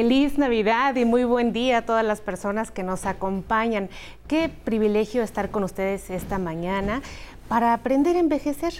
Feliz 0.00 0.38
Navidad 0.38 0.96
y 0.96 1.04
muy 1.04 1.24
buen 1.24 1.52
día 1.52 1.76
a 1.76 1.82
todas 1.82 2.02
las 2.02 2.22
personas 2.22 2.70
que 2.70 2.82
nos 2.82 3.04
acompañan. 3.04 3.90
Qué 4.28 4.48
privilegio 4.48 5.22
estar 5.22 5.50
con 5.50 5.62
ustedes 5.62 6.08
esta 6.08 6.38
mañana 6.38 7.02
para 7.48 7.74
aprender 7.74 8.16
a 8.16 8.20
envejecer. 8.20 8.72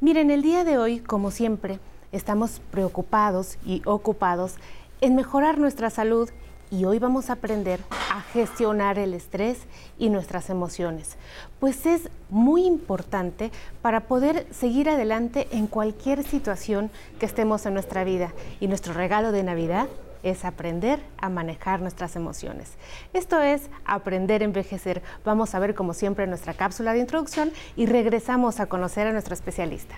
Miren, 0.00 0.30
el 0.30 0.40
día 0.40 0.64
de 0.64 0.78
hoy, 0.78 1.00
como 1.00 1.30
siempre, 1.30 1.80
estamos 2.12 2.62
preocupados 2.70 3.58
y 3.66 3.82
ocupados 3.84 4.54
en 5.02 5.16
mejorar 5.16 5.58
nuestra 5.58 5.90
salud 5.90 6.30
y 6.70 6.86
hoy 6.86 6.98
vamos 6.98 7.28
a 7.28 7.34
aprender 7.34 7.80
a 8.10 8.22
gestionar 8.22 8.98
el 8.98 9.12
estrés 9.12 9.58
y 9.98 10.08
nuestras 10.08 10.48
emociones, 10.48 11.18
pues 11.60 11.84
es 11.84 12.08
muy 12.30 12.64
importante 12.64 13.50
para 13.82 14.00
poder 14.00 14.46
seguir 14.50 14.88
adelante 14.88 15.46
en 15.52 15.66
cualquier 15.66 16.24
situación 16.24 16.90
que 17.20 17.26
estemos 17.26 17.66
en 17.66 17.74
nuestra 17.74 18.02
vida. 18.02 18.32
Y 18.60 18.68
nuestro 18.68 18.94
regalo 18.94 19.30
de 19.30 19.42
Navidad 19.42 19.88
es 20.24 20.44
aprender 20.44 20.98
a 21.18 21.28
manejar 21.28 21.80
nuestras 21.80 22.16
emociones. 22.16 22.72
Esto 23.12 23.40
es 23.40 23.70
aprender 23.84 24.42
a 24.42 24.46
envejecer. 24.46 25.02
Vamos 25.24 25.54
a 25.54 25.60
ver 25.60 25.74
como 25.74 25.94
siempre 25.94 26.26
nuestra 26.26 26.54
cápsula 26.54 26.92
de 26.92 27.00
introducción 27.00 27.52
y 27.76 27.86
regresamos 27.86 28.58
a 28.58 28.66
conocer 28.66 29.06
a 29.06 29.12
nuestro 29.12 29.34
especialista. 29.34 29.94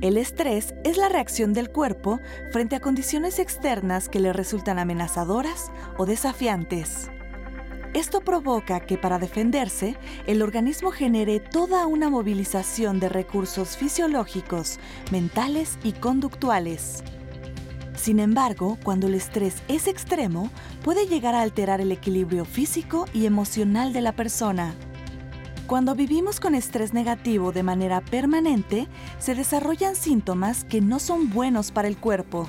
El 0.00 0.16
estrés 0.16 0.74
es 0.82 0.96
la 0.96 1.10
reacción 1.10 1.52
del 1.52 1.70
cuerpo 1.70 2.20
frente 2.52 2.74
a 2.74 2.80
condiciones 2.80 3.38
externas 3.38 4.08
que 4.08 4.18
le 4.18 4.32
resultan 4.32 4.78
amenazadoras 4.78 5.70
o 5.98 6.06
desafiantes. 6.06 7.10
Esto 7.92 8.20
provoca 8.20 8.78
que 8.78 8.96
para 8.96 9.18
defenderse, 9.18 9.96
el 10.28 10.42
organismo 10.42 10.92
genere 10.92 11.40
toda 11.40 11.88
una 11.88 12.08
movilización 12.08 13.00
de 13.00 13.08
recursos 13.08 13.76
fisiológicos, 13.76 14.78
mentales 15.10 15.76
y 15.82 15.92
conductuales. 15.92 17.02
Sin 17.96 18.20
embargo, 18.20 18.78
cuando 18.84 19.08
el 19.08 19.14
estrés 19.14 19.56
es 19.66 19.88
extremo, 19.88 20.50
puede 20.84 21.06
llegar 21.08 21.34
a 21.34 21.42
alterar 21.42 21.80
el 21.80 21.90
equilibrio 21.90 22.44
físico 22.44 23.06
y 23.12 23.26
emocional 23.26 23.92
de 23.92 24.02
la 24.02 24.12
persona. 24.12 24.72
Cuando 25.66 25.96
vivimos 25.96 26.38
con 26.38 26.54
estrés 26.54 26.94
negativo 26.94 27.50
de 27.50 27.64
manera 27.64 28.00
permanente, 28.00 28.86
se 29.18 29.34
desarrollan 29.34 29.96
síntomas 29.96 30.62
que 30.62 30.80
no 30.80 31.00
son 31.00 31.30
buenos 31.30 31.72
para 31.72 31.88
el 31.88 31.96
cuerpo. 31.96 32.48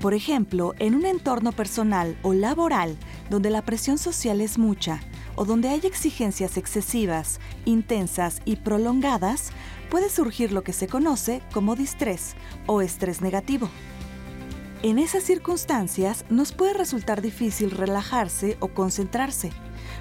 Por 0.00 0.12
ejemplo, 0.12 0.74
en 0.80 0.94
un 0.94 1.06
entorno 1.06 1.52
personal 1.52 2.18
o 2.22 2.34
laboral 2.34 2.98
donde 3.30 3.50
la 3.50 3.62
presión 3.62 3.98
social 3.98 4.40
es 4.40 4.58
mucha 4.58 5.00
o 5.36 5.44
donde 5.44 5.68
hay 5.68 5.80
exigencias 5.84 6.56
excesivas, 6.56 7.40
intensas 7.64 8.40
y 8.44 8.56
prolongadas, 8.56 9.50
puede 9.90 10.08
surgir 10.10 10.52
lo 10.52 10.62
que 10.62 10.72
se 10.72 10.86
conoce 10.86 11.42
como 11.52 11.76
distrés 11.76 12.34
o 12.66 12.82
estrés 12.82 13.20
negativo. 13.20 13.68
En 14.82 14.98
esas 14.98 15.24
circunstancias 15.24 16.24
nos 16.28 16.52
puede 16.52 16.74
resultar 16.74 17.22
difícil 17.22 17.70
relajarse 17.70 18.56
o 18.60 18.68
concentrarse 18.68 19.50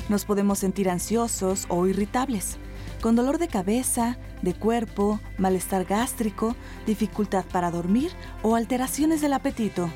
nos 0.10 0.26
podemos 0.26 0.60
sentir 0.60 0.90
ansiosos 0.90 1.66
o 1.70 1.88
irritables, 1.88 2.58
con 3.02 3.16
dolor 3.16 3.38
de 3.38 3.48
cabeza, 3.48 4.18
de 4.42 4.54
cuerpo, 4.54 5.20
malestar 5.38 5.86
gástrico, 5.86 6.56
dificultad 6.86 7.46
para 7.46 7.72
dormir 7.72 8.12
o 8.42 8.56
alteraciones 8.56 9.22
del 9.22 9.34
apetito. 9.34 9.90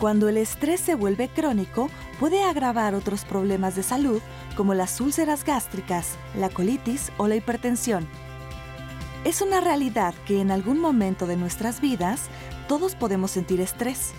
Cuando 0.00 0.28
el 0.28 0.36
estrés 0.36 0.80
se 0.80 0.94
vuelve 0.94 1.28
crónico, 1.28 1.88
puede 2.18 2.42
agravar 2.42 2.94
otros 2.94 3.24
problemas 3.24 3.76
de 3.76 3.82
salud 3.82 4.20
como 4.56 4.74
las 4.74 5.00
úlceras 5.00 5.44
gástricas, 5.44 6.16
la 6.36 6.48
colitis 6.48 7.12
o 7.16 7.28
la 7.28 7.36
hipertensión. 7.36 8.08
Es 9.24 9.40
una 9.40 9.60
realidad 9.60 10.14
que 10.26 10.40
en 10.40 10.50
algún 10.50 10.80
momento 10.80 11.26
de 11.26 11.36
nuestras 11.36 11.80
vidas 11.80 12.22
todos 12.68 12.94
podemos 12.94 13.30
sentir 13.30 13.60
estrés. 13.60 14.12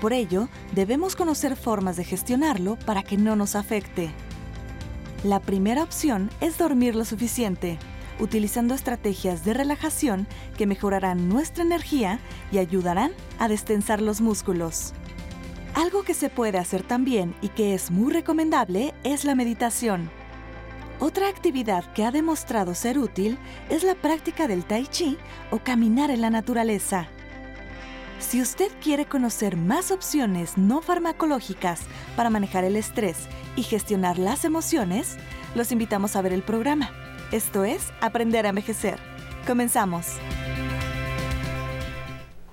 Por 0.00 0.12
ello, 0.12 0.48
debemos 0.72 1.16
conocer 1.16 1.56
formas 1.56 1.96
de 1.96 2.04
gestionarlo 2.04 2.76
para 2.84 3.02
que 3.02 3.16
no 3.16 3.34
nos 3.34 3.56
afecte. 3.56 4.10
La 5.24 5.40
primera 5.40 5.82
opción 5.82 6.30
es 6.40 6.58
dormir 6.58 6.94
lo 6.94 7.04
suficiente, 7.04 7.78
utilizando 8.20 8.74
estrategias 8.74 9.44
de 9.44 9.54
relajación 9.54 10.26
que 10.56 10.66
mejorarán 10.66 11.28
nuestra 11.28 11.64
energía 11.64 12.20
y 12.52 12.58
ayudarán 12.58 13.12
a 13.38 13.48
destensar 13.48 14.02
los 14.02 14.20
músculos. 14.20 14.92
Algo 15.74 16.04
que 16.04 16.14
se 16.14 16.30
puede 16.30 16.58
hacer 16.58 16.84
también 16.84 17.34
y 17.42 17.48
que 17.48 17.74
es 17.74 17.90
muy 17.90 18.12
recomendable 18.12 18.94
es 19.02 19.24
la 19.24 19.34
meditación. 19.34 20.08
Otra 21.00 21.28
actividad 21.28 21.92
que 21.94 22.04
ha 22.04 22.12
demostrado 22.12 22.74
ser 22.76 22.96
útil 22.96 23.38
es 23.70 23.82
la 23.82 23.96
práctica 23.96 24.46
del 24.46 24.64
tai 24.64 24.86
chi 24.86 25.18
o 25.50 25.58
caminar 25.58 26.12
en 26.12 26.20
la 26.20 26.30
naturaleza. 26.30 27.08
Si 28.20 28.40
usted 28.40 28.70
quiere 28.80 29.06
conocer 29.06 29.56
más 29.56 29.90
opciones 29.90 30.56
no 30.56 30.80
farmacológicas 30.80 31.80
para 32.14 32.30
manejar 32.30 32.62
el 32.62 32.76
estrés 32.76 33.16
y 33.56 33.64
gestionar 33.64 34.16
las 34.16 34.44
emociones, 34.44 35.16
los 35.56 35.72
invitamos 35.72 36.14
a 36.14 36.22
ver 36.22 36.32
el 36.32 36.44
programa. 36.44 36.90
Esto 37.32 37.64
es 37.64 37.92
Aprender 38.00 38.46
a 38.46 38.50
Envejecer. 38.50 39.00
Comenzamos. 39.44 40.06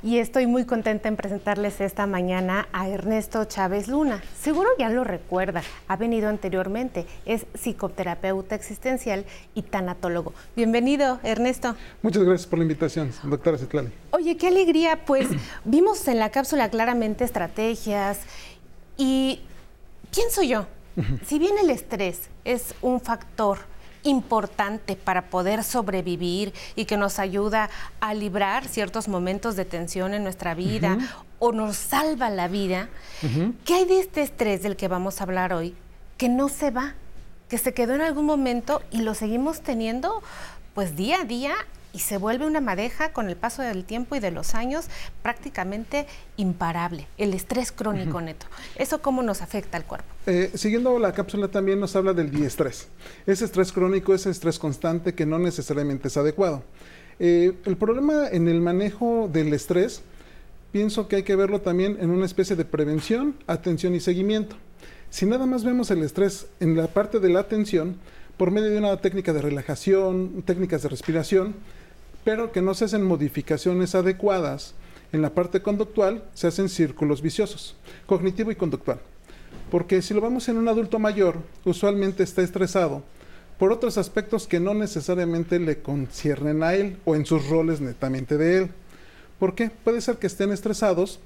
Y 0.03 0.17
estoy 0.17 0.47
muy 0.47 0.65
contenta 0.65 1.09
en 1.09 1.15
presentarles 1.15 1.79
esta 1.79 2.07
mañana 2.07 2.67
a 2.73 2.89
Ernesto 2.89 3.45
Chávez 3.45 3.87
Luna. 3.87 4.23
Seguro 4.35 4.67
ya 4.79 4.89
lo 4.89 5.03
recuerda, 5.03 5.61
ha 5.87 5.95
venido 5.95 6.27
anteriormente, 6.27 7.05
es 7.27 7.45
psicoterapeuta 7.53 8.55
existencial 8.55 9.25
y 9.53 9.61
tanatólogo. 9.61 10.33
Bienvenido, 10.55 11.19
Ernesto. 11.21 11.75
Muchas 12.01 12.23
gracias 12.23 12.47
por 12.47 12.57
la 12.57 12.63
invitación, 12.63 13.11
doctora 13.21 13.59
Citlali. 13.59 13.89
Oye, 14.09 14.37
qué 14.37 14.47
alegría, 14.47 15.05
pues 15.05 15.27
vimos 15.65 16.07
en 16.07 16.17
la 16.17 16.31
cápsula 16.31 16.71
claramente 16.71 17.23
estrategias 17.23 18.21
y 18.97 19.41
pienso 20.11 20.41
yo, 20.41 20.65
si 21.27 21.37
bien 21.37 21.59
el 21.61 21.69
estrés 21.69 22.29
es 22.43 22.73
un 22.81 23.01
factor 23.01 23.59
importante 24.03 24.95
para 24.95 25.23
poder 25.29 25.63
sobrevivir 25.63 26.53
y 26.75 26.85
que 26.85 26.97
nos 26.97 27.19
ayuda 27.19 27.69
a 27.99 28.13
librar 28.13 28.67
ciertos 28.67 29.07
momentos 29.07 29.55
de 29.55 29.65
tensión 29.65 30.13
en 30.13 30.23
nuestra 30.23 30.53
vida 30.53 30.97
o 31.39 31.51
nos 31.51 31.75
salva 31.75 32.29
la 32.29 32.47
vida, 32.47 32.89
¿qué 33.65 33.75
hay 33.75 33.85
de 33.85 33.99
este 33.99 34.21
estrés 34.21 34.63
del 34.63 34.75
que 34.75 34.87
vamos 34.87 35.19
a 35.19 35.23
hablar 35.23 35.53
hoy 35.53 35.75
que 36.21 36.29
no 36.29 36.49
se 36.49 36.69
va, 36.69 36.93
que 37.49 37.57
se 37.57 37.73
quedó 37.73 37.95
en 37.95 38.01
algún 38.01 38.27
momento 38.27 38.83
y 38.91 39.01
lo 39.01 39.15
seguimos 39.15 39.61
teniendo 39.61 40.21
pues 40.75 40.95
día 40.95 41.21
a 41.21 41.23
día 41.23 41.55
y 41.93 41.99
se 41.99 42.17
vuelve 42.17 42.45
una 42.45 42.61
madeja 42.61 43.11
con 43.11 43.29
el 43.29 43.35
paso 43.35 43.61
del 43.61 43.83
tiempo 43.83 44.15
y 44.15 44.19
de 44.19 44.31
los 44.31 44.55
años 44.55 44.87
prácticamente 45.21 46.07
imparable, 46.37 47.07
el 47.17 47.33
estrés 47.33 47.71
crónico 47.71 48.21
neto. 48.21 48.45
¿Eso 48.75 49.01
cómo 49.01 49.23
nos 49.23 49.41
afecta 49.41 49.77
al 49.77 49.85
cuerpo? 49.85 50.07
Eh, 50.25 50.51
siguiendo 50.55 50.97
la 50.99 51.13
cápsula 51.13 51.47
también 51.47 51.79
nos 51.79 51.95
habla 51.95 52.13
del 52.13 52.31
diestrés. 52.31 52.87
Ese 53.25 53.45
estrés 53.45 53.71
crónico 53.71 54.13
es 54.13 54.25
estrés 54.25 54.59
constante 54.59 55.13
que 55.13 55.25
no 55.25 55.39
necesariamente 55.39 56.07
es 56.07 56.17
adecuado. 56.17 56.63
Eh, 57.19 57.53
el 57.65 57.77
problema 57.77 58.27
en 58.29 58.47
el 58.47 58.61
manejo 58.61 59.29
del 59.31 59.53
estrés, 59.53 60.01
pienso 60.71 61.07
que 61.07 61.17
hay 61.17 61.23
que 61.23 61.35
verlo 61.35 61.61
también 61.61 61.97
en 61.99 62.09
una 62.09 62.25
especie 62.25 62.55
de 62.55 62.65
prevención, 62.65 63.35
atención 63.47 63.93
y 63.93 63.99
seguimiento. 63.99 64.55
Si 65.09 65.25
nada 65.25 65.45
más 65.45 65.65
vemos 65.65 65.91
el 65.91 66.03
estrés 66.03 66.47
en 66.61 66.77
la 66.77 66.87
parte 66.87 67.19
de 67.19 67.29
la 67.29 67.41
atención, 67.41 67.97
por 68.37 68.49
medio 68.49 68.69
de 68.69 68.77
una 68.79 68.97
técnica 68.97 69.33
de 69.33 69.41
relajación, 69.41 70.41
técnicas 70.43 70.81
de 70.81 70.89
respiración, 70.89 71.53
pero 72.23 72.51
que 72.51 72.61
no 72.61 72.73
se 72.73 72.85
hacen 72.85 73.03
modificaciones 73.03 73.95
adecuadas 73.95 74.73
en 75.11 75.21
la 75.21 75.31
parte 75.31 75.61
conductual, 75.61 76.23
se 76.33 76.47
hacen 76.47 76.69
círculos 76.69 77.21
viciosos, 77.21 77.75
cognitivo 78.05 78.51
y 78.51 78.55
conductual. 78.55 78.99
Porque 79.69 80.01
si 80.01 80.13
lo 80.13 80.21
vemos 80.21 80.47
en 80.49 80.57
un 80.57 80.67
adulto 80.67 80.99
mayor, 80.99 81.37
usualmente 81.65 82.23
está 82.23 82.41
estresado 82.41 83.03
por 83.57 83.71
otros 83.71 83.97
aspectos 83.97 84.47
que 84.47 84.59
no 84.59 84.73
necesariamente 84.73 85.59
le 85.59 85.81
conciernen 85.81 86.63
a 86.63 86.73
él 86.73 86.97
o 87.05 87.15
en 87.15 87.25
sus 87.25 87.47
roles 87.47 87.79
netamente 87.79 88.37
de 88.37 88.57
él. 88.57 88.71
¿Por 89.37 89.53
qué? 89.53 89.69
Puede 89.69 90.01
ser 90.01 90.17
que 90.17 90.27
estén 90.27 90.51
estresados 90.51 91.19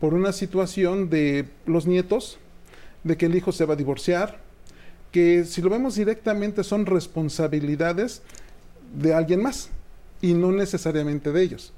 por 0.00 0.14
una 0.14 0.32
situación 0.32 1.10
de 1.10 1.48
los 1.66 1.86
nietos, 1.86 2.38
de 3.04 3.16
que 3.16 3.26
el 3.26 3.34
hijo 3.34 3.52
se 3.52 3.66
va 3.66 3.74
a 3.74 3.76
divorciar, 3.76 4.40
que 5.10 5.44
si 5.44 5.60
lo 5.60 5.70
vemos 5.70 5.94
directamente 5.94 6.64
son 6.64 6.86
responsabilidades 6.86 8.22
de 8.94 9.14
alguien 9.14 9.42
más, 9.42 9.70
y 10.22 10.32
no 10.32 10.52
necesariamente 10.52 11.30
de 11.32 11.42
ellos. 11.42 11.74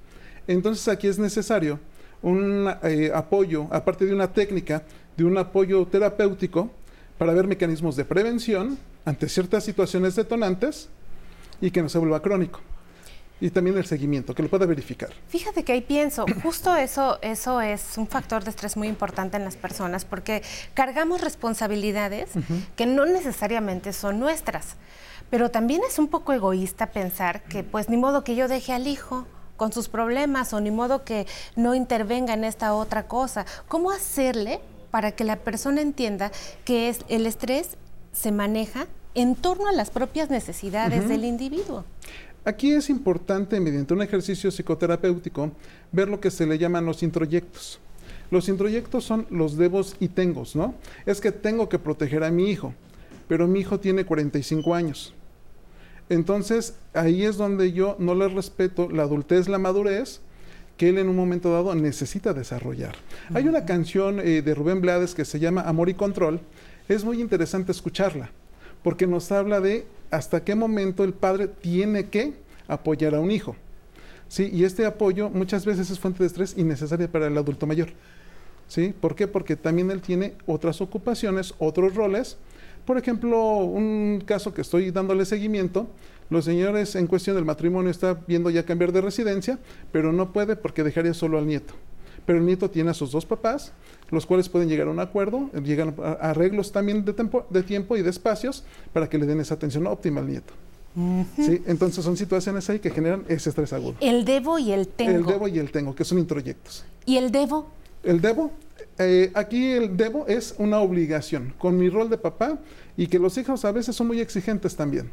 Entonces 0.46 0.86
aquí 0.86 1.08
es 1.08 1.18
necesario 1.18 1.80
un 2.22 2.72
eh, 2.84 3.10
apoyo, 3.12 3.66
aparte 3.70 4.06
de 4.06 4.14
una 4.14 4.32
técnica, 4.32 4.84
de 5.16 5.24
un 5.24 5.36
apoyo 5.36 5.84
terapéutico 5.86 6.70
para 7.18 7.32
ver 7.32 7.46
mecanismos 7.46 7.96
de 7.96 8.04
prevención 8.04 8.78
ante 9.04 9.28
ciertas 9.28 9.64
situaciones 9.64 10.14
detonantes 10.14 10.88
y 11.60 11.70
que 11.70 11.82
no 11.82 11.88
se 11.88 11.98
vuelva 11.98 12.22
crónico. 12.22 12.60
y 13.40 13.50
también 13.50 13.76
el 13.76 13.84
seguimiento, 13.84 14.34
que 14.34 14.42
lo 14.42 14.48
pueda 14.48 14.64
verificar. 14.64 15.10
Fíjate 15.28 15.64
que 15.64 15.72
ahí 15.72 15.80
pienso, 15.82 16.24
justo 16.42 16.74
eso, 16.76 17.18
eso 17.20 17.60
es 17.60 17.98
un 17.98 18.06
factor 18.06 18.44
de 18.44 18.50
estrés 18.50 18.76
muy 18.76 18.88
importante 18.88 19.36
en 19.36 19.44
las 19.44 19.56
personas 19.56 20.04
porque 20.04 20.42
cargamos 20.72 21.20
responsabilidades 21.20 22.30
que 22.76 22.86
no 22.86 23.04
necesariamente 23.04 23.92
son 23.92 24.20
nuestras. 24.20 24.76
Pero 25.34 25.50
también 25.50 25.80
es 25.84 25.98
un 25.98 26.06
poco 26.06 26.32
egoísta 26.32 26.92
pensar 26.92 27.42
que 27.42 27.64
pues 27.64 27.88
ni 27.88 27.96
modo 27.96 28.22
que 28.22 28.36
yo 28.36 28.46
deje 28.46 28.72
al 28.72 28.86
hijo 28.86 29.26
con 29.56 29.72
sus 29.72 29.88
problemas 29.88 30.52
o 30.52 30.60
ni 30.60 30.70
modo 30.70 31.02
que 31.02 31.26
no 31.56 31.74
intervenga 31.74 32.34
en 32.34 32.44
esta 32.44 32.72
otra 32.72 33.08
cosa. 33.08 33.44
¿Cómo 33.66 33.90
hacerle 33.90 34.60
para 34.92 35.10
que 35.10 35.24
la 35.24 35.34
persona 35.34 35.80
entienda 35.80 36.30
que 36.64 36.88
es, 36.88 37.00
el 37.08 37.26
estrés 37.26 37.70
se 38.12 38.30
maneja 38.30 38.86
en 39.16 39.34
torno 39.34 39.66
a 39.66 39.72
las 39.72 39.90
propias 39.90 40.30
necesidades 40.30 41.08
del 41.08 41.24
individuo? 41.24 41.84
Aquí 42.44 42.70
es 42.70 42.88
importante, 42.88 43.58
mediante 43.58 43.92
un 43.92 44.02
ejercicio 44.02 44.52
psicoterapéutico, 44.52 45.50
ver 45.90 46.06
lo 46.06 46.20
que 46.20 46.30
se 46.30 46.46
le 46.46 46.58
llaman 46.58 46.86
los 46.86 47.02
introyectos. 47.02 47.80
Los 48.30 48.48
introyectos 48.48 49.02
son 49.02 49.26
los 49.30 49.56
debos 49.56 49.96
y 49.98 50.06
tengos, 50.06 50.54
¿no? 50.54 50.74
Es 51.06 51.20
que 51.20 51.32
tengo 51.32 51.68
que 51.68 51.80
proteger 51.80 52.22
a 52.22 52.30
mi 52.30 52.52
hijo, 52.52 52.72
pero 53.26 53.48
mi 53.48 53.58
hijo 53.58 53.80
tiene 53.80 54.04
45 54.04 54.72
años. 54.72 55.12
Entonces, 56.08 56.74
ahí 56.92 57.24
es 57.24 57.36
donde 57.36 57.72
yo 57.72 57.96
no 57.98 58.14
le 58.14 58.28
respeto 58.28 58.88
la 58.90 59.04
adultez, 59.04 59.48
la 59.48 59.58
madurez, 59.58 60.20
que 60.76 60.88
él 60.88 60.98
en 60.98 61.08
un 61.08 61.16
momento 61.16 61.52
dado 61.52 61.74
necesita 61.74 62.32
desarrollar. 62.32 62.96
Hay 63.32 63.46
una 63.46 63.64
canción 63.64 64.20
eh, 64.20 64.42
de 64.42 64.54
Rubén 64.54 64.80
Blades 64.80 65.14
que 65.14 65.24
se 65.24 65.38
llama 65.38 65.62
Amor 65.62 65.88
y 65.88 65.94
Control. 65.94 66.40
Es 66.88 67.04
muy 67.04 67.20
interesante 67.20 67.72
escucharla, 67.72 68.30
porque 68.82 69.06
nos 69.06 69.30
habla 69.32 69.60
de 69.60 69.86
hasta 70.10 70.44
qué 70.44 70.54
momento 70.54 71.04
el 71.04 71.12
padre 71.12 71.48
tiene 71.48 72.08
que 72.08 72.34
apoyar 72.68 73.14
a 73.14 73.20
un 73.20 73.30
hijo. 73.30 73.56
¿sí? 74.28 74.50
Y 74.52 74.64
este 74.64 74.84
apoyo 74.84 75.30
muchas 75.30 75.64
veces 75.64 75.90
es 75.90 75.98
fuente 75.98 76.22
de 76.22 76.26
estrés 76.26 76.54
innecesaria 76.56 77.10
para 77.10 77.28
el 77.28 77.38
adulto 77.38 77.66
mayor. 77.66 77.88
¿sí? 78.68 78.94
¿Por 79.00 79.14
qué? 79.14 79.26
Porque 79.26 79.56
también 79.56 79.90
él 79.90 80.00
tiene 80.00 80.34
otras 80.46 80.80
ocupaciones, 80.80 81.54
otros 81.58 81.94
roles. 81.94 82.36
Por 82.84 82.98
ejemplo, 82.98 83.58
un 83.58 84.22
caso 84.26 84.52
que 84.52 84.60
estoy 84.60 84.90
dándole 84.90 85.24
seguimiento, 85.24 85.88
los 86.30 86.44
señores 86.44 86.94
en 86.96 87.06
cuestión 87.06 87.36
del 87.36 87.44
matrimonio 87.44 87.90
está 87.90 88.14
viendo 88.26 88.50
ya 88.50 88.64
cambiar 88.64 88.92
de 88.92 89.00
residencia, 89.00 89.58
pero 89.92 90.12
no 90.12 90.32
puede 90.32 90.56
porque 90.56 90.82
dejaría 90.82 91.14
solo 91.14 91.38
al 91.38 91.46
nieto. 91.46 91.74
Pero 92.26 92.38
el 92.38 92.46
nieto 92.46 92.70
tiene 92.70 92.90
a 92.90 92.94
sus 92.94 93.12
dos 93.12 93.26
papás, 93.26 93.72
los 94.10 94.24
cuales 94.24 94.48
pueden 94.48 94.68
llegar 94.68 94.88
a 94.88 94.90
un 94.90 95.00
acuerdo, 95.00 95.50
llegan 95.62 95.94
a 96.02 96.12
arreglos 96.30 96.72
también 96.72 97.04
de, 97.04 97.12
tiempo, 97.12 97.46
de 97.50 97.62
tiempo 97.62 97.96
y 97.96 98.02
de 98.02 98.10
espacios 98.10 98.64
para 98.92 99.08
que 99.08 99.18
le 99.18 99.26
den 99.26 99.40
esa 99.40 99.54
atención 99.54 99.86
óptima 99.86 100.20
al 100.20 100.28
nieto. 100.28 100.54
¿Sí? 101.36 101.60
Entonces 101.66 102.04
son 102.04 102.16
situaciones 102.16 102.70
ahí 102.70 102.78
que 102.78 102.90
generan 102.90 103.24
ese 103.28 103.48
estrés 103.48 103.72
agudo. 103.72 103.96
El 104.00 104.24
debo 104.24 104.58
y 104.58 104.70
el 104.70 104.86
tengo. 104.86 105.10
El 105.10 105.26
debo 105.26 105.48
y 105.48 105.58
el 105.58 105.70
tengo, 105.70 105.94
que 105.94 106.04
son 106.04 106.18
introyectos. 106.18 106.84
¿Y 107.04 107.16
el 107.16 107.32
debo? 107.32 107.66
El 108.04 108.20
debo, 108.20 108.52
eh, 108.98 109.30
aquí 109.34 109.72
el 109.72 109.96
debo 109.96 110.26
es 110.26 110.54
una 110.58 110.78
obligación 110.80 111.54
con 111.58 111.78
mi 111.78 111.88
rol 111.88 112.10
de 112.10 112.18
papá 112.18 112.58
y 112.96 113.08
que 113.08 113.18
los 113.18 113.36
hijos 113.38 113.64
a 113.64 113.72
veces 113.72 113.96
son 113.96 114.06
muy 114.06 114.20
exigentes 114.20 114.76
también. 114.76 115.10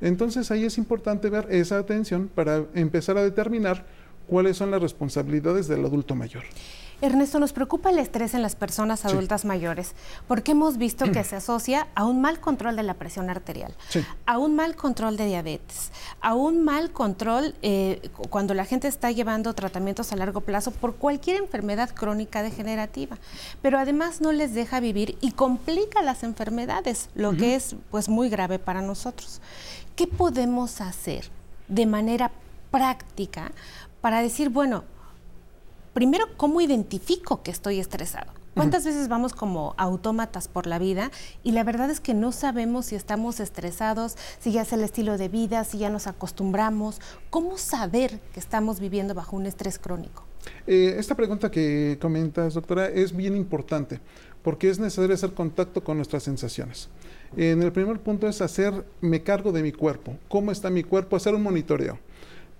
Entonces 0.00 0.50
ahí 0.50 0.64
es 0.64 0.78
importante 0.78 1.30
ver 1.30 1.46
esa 1.50 1.78
atención 1.78 2.30
para 2.32 2.64
empezar 2.74 3.16
a 3.16 3.24
determinar 3.24 3.84
cuáles 4.26 4.56
son 4.56 4.70
las 4.70 4.82
responsabilidades 4.82 5.68
del 5.68 5.84
adulto 5.84 6.14
mayor. 6.14 6.44
Ernesto, 7.02 7.38
nos 7.38 7.52
preocupa 7.52 7.90
el 7.90 7.98
estrés 7.98 8.32
en 8.32 8.40
las 8.40 8.56
personas 8.56 9.04
adultas 9.04 9.44
mayores 9.44 9.94
porque 10.26 10.52
hemos 10.52 10.78
visto 10.78 11.10
que 11.12 11.24
se 11.24 11.36
asocia 11.36 11.88
a 11.94 12.06
un 12.06 12.22
mal 12.22 12.40
control 12.40 12.74
de 12.74 12.82
la 12.82 12.94
presión 12.94 13.28
arterial, 13.28 13.74
a 14.24 14.38
un 14.38 14.56
mal 14.56 14.76
control 14.76 15.18
de 15.18 15.26
diabetes, 15.26 15.92
a 16.22 16.34
un 16.34 16.64
mal 16.64 16.92
control 16.92 17.54
eh, 17.60 18.10
cuando 18.30 18.54
la 18.54 18.64
gente 18.64 18.88
está 18.88 19.10
llevando 19.10 19.52
tratamientos 19.52 20.10
a 20.12 20.16
largo 20.16 20.40
plazo 20.40 20.70
por 20.70 20.96
cualquier 20.96 21.36
enfermedad 21.36 21.90
crónica 21.90 22.42
degenerativa, 22.42 23.18
pero 23.60 23.78
además 23.78 24.22
no 24.22 24.32
les 24.32 24.54
deja 24.54 24.80
vivir 24.80 25.18
y 25.20 25.32
complica 25.32 26.00
las 26.00 26.22
enfermedades, 26.22 27.10
lo 27.14 27.36
que 27.36 27.56
es 27.56 27.76
pues 27.90 28.08
muy 28.08 28.30
grave 28.30 28.58
para 28.58 28.80
nosotros. 28.80 29.42
¿Qué 29.96 30.06
podemos 30.06 30.80
hacer 30.80 31.28
de 31.68 31.84
manera 31.84 32.30
práctica 32.70 33.52
para 34.00 34.22
decir, 34.22 34.48
bueno, 34.48 34.84
primero, 35.96 36.26
¿cómo 36.36 36.60
identifico 36.60 37.42
que 37.42 37.50
estoy 37.50 37.80
estresado? 37.80 38.30
¿Cuántas 38.52 38.84
veces 38.84 39.08
vamos 39.08 39.32
como 39.32 39.74
autómatas 39.78 40.46
por 40.46 40.66
la 40.66 40.78
vida 40.78 41.10
y 41.42 41.52
la 41.52 41.64
verdad 41.64 41.90
es 41.90 42.00
que 42.00 42.12
no 42.12 42.32
sabemos 42.32 42.84
si 42.84 42.96
estamos 42.96 43.40
estresados, 43.40 44.18
si 44.38 44.52
ya 44.52 44.60
es 44.60 44.74
el 44.74 44.82
estilo 44.82 45.16
de 45.16 45.30
vida, 45.30 45.64
si 45.64 45.78
ya 45.78 45.88
nos 45.88 46.06
acostumbramos? 46.06 47.00
¿Cómo 47.30 47.56
saber 47.56 48.20
que 48.34 48.40
estamos 48.40 48.78
viviendo 48.78 49.14
bajo 49.14 49.36
un 49.36 49.46
estrés 49.46 49.78
crónico? 49.78 50.26
Eh, 50.66 50.96
esta 50.98 51.14
pregunta 51.14 51.50
que 51.50 51.96
comentas, 51.98 52.52
doctora, 52.52 52.88
es 52.88 53.16
bien 53.16 53.34
importante 53.34 53.98
porque 54.42 54.68
es 54.68 54.78
necesario 54.78 55.14
hacer 55.14 55.32
contacto 55.32 55.82
con 55.82 55.96
nuestras 55.96 56.24
sensaciones. 56.24 56.90
En 57.38 57.62
el 57.62 57.72
primer 57.72 58.00
punto 58.00 58.28
es 58.28 58.42
hacerme 58.42 59.22
cargo 59.22 59.50
de 59.50 59.62
mi 59.62 59.72
cuerpo. 59.72 60.18
¿Cómo 60.28 60.52
está 60.52 60.68
mi 60.68 60.82
cuerpo? 60.82 61.16
Hacer 61.16 61.34
un 61.34 61.42
monitoreo. 61.42 61.98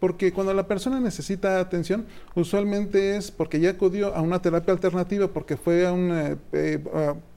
Porque 0.01 0.33
cuando 0.33 0.53
la 0.53 0.67
persona 0.67 1.01
necesita 1.01 1.59
atención, 1.59 2.07
usualmente 2.35 3.17
es 3.17 3.31
porque 3.31 3.61
ya 3.61 3.71
acudió 3.71 4.15
a 4.15 4.21
una 4.21 4.43
terapia 4.43 4.73
alternativa, 4.73 5.29
porque 5.29 5.57
fue 5.57 5.87
a 5.87 5.93
un, 5.93 6.11
eh, 6.13 6.37
eh, 6.53 6.85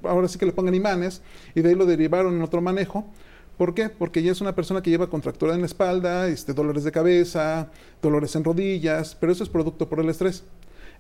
ahora 0.04 0.28
sí 0.28 0.38
que 0.38 0.46
le 0.46 0.52
pongan 0.52 0.76
imanes, 0.76 1.22
y 1.56 1.62
de 1.62 1.70
ahí 1.70 1.76
lo 1.76 1.86
derivaron 1.86 2.36
en 2.36 2.42
otro 2.42 2.62
manejo. 2.62 3.06
¿Por 3.58 3.74
qué? 3.74 3.90
Porque 3.90 4.24
ya 4.24 4.32
es 4.32 4.42
una 4.42 4.56
persona 4.56 4.82
que 4.82 4.90
lleva 4.90 5.10
contractura 5.10 5.54
en 5.54 5.62
la 5.62 5.66
espalda, 5.66 6.28
este, 6.28 6.54
dolores 6.54 6.84
de 6.84 6.92
cabeza, 6.92 7.70
dolores 8.02 8.36
en 8.36 8.44
rodillas, 8.44 9.16
pero 9.20 9.32
eso 9.32 9.44
es 9.44 9.50
producto 9.50 9.90
por 9.90 10.00
el 10.00 10.10
estrés. 10.10 10.44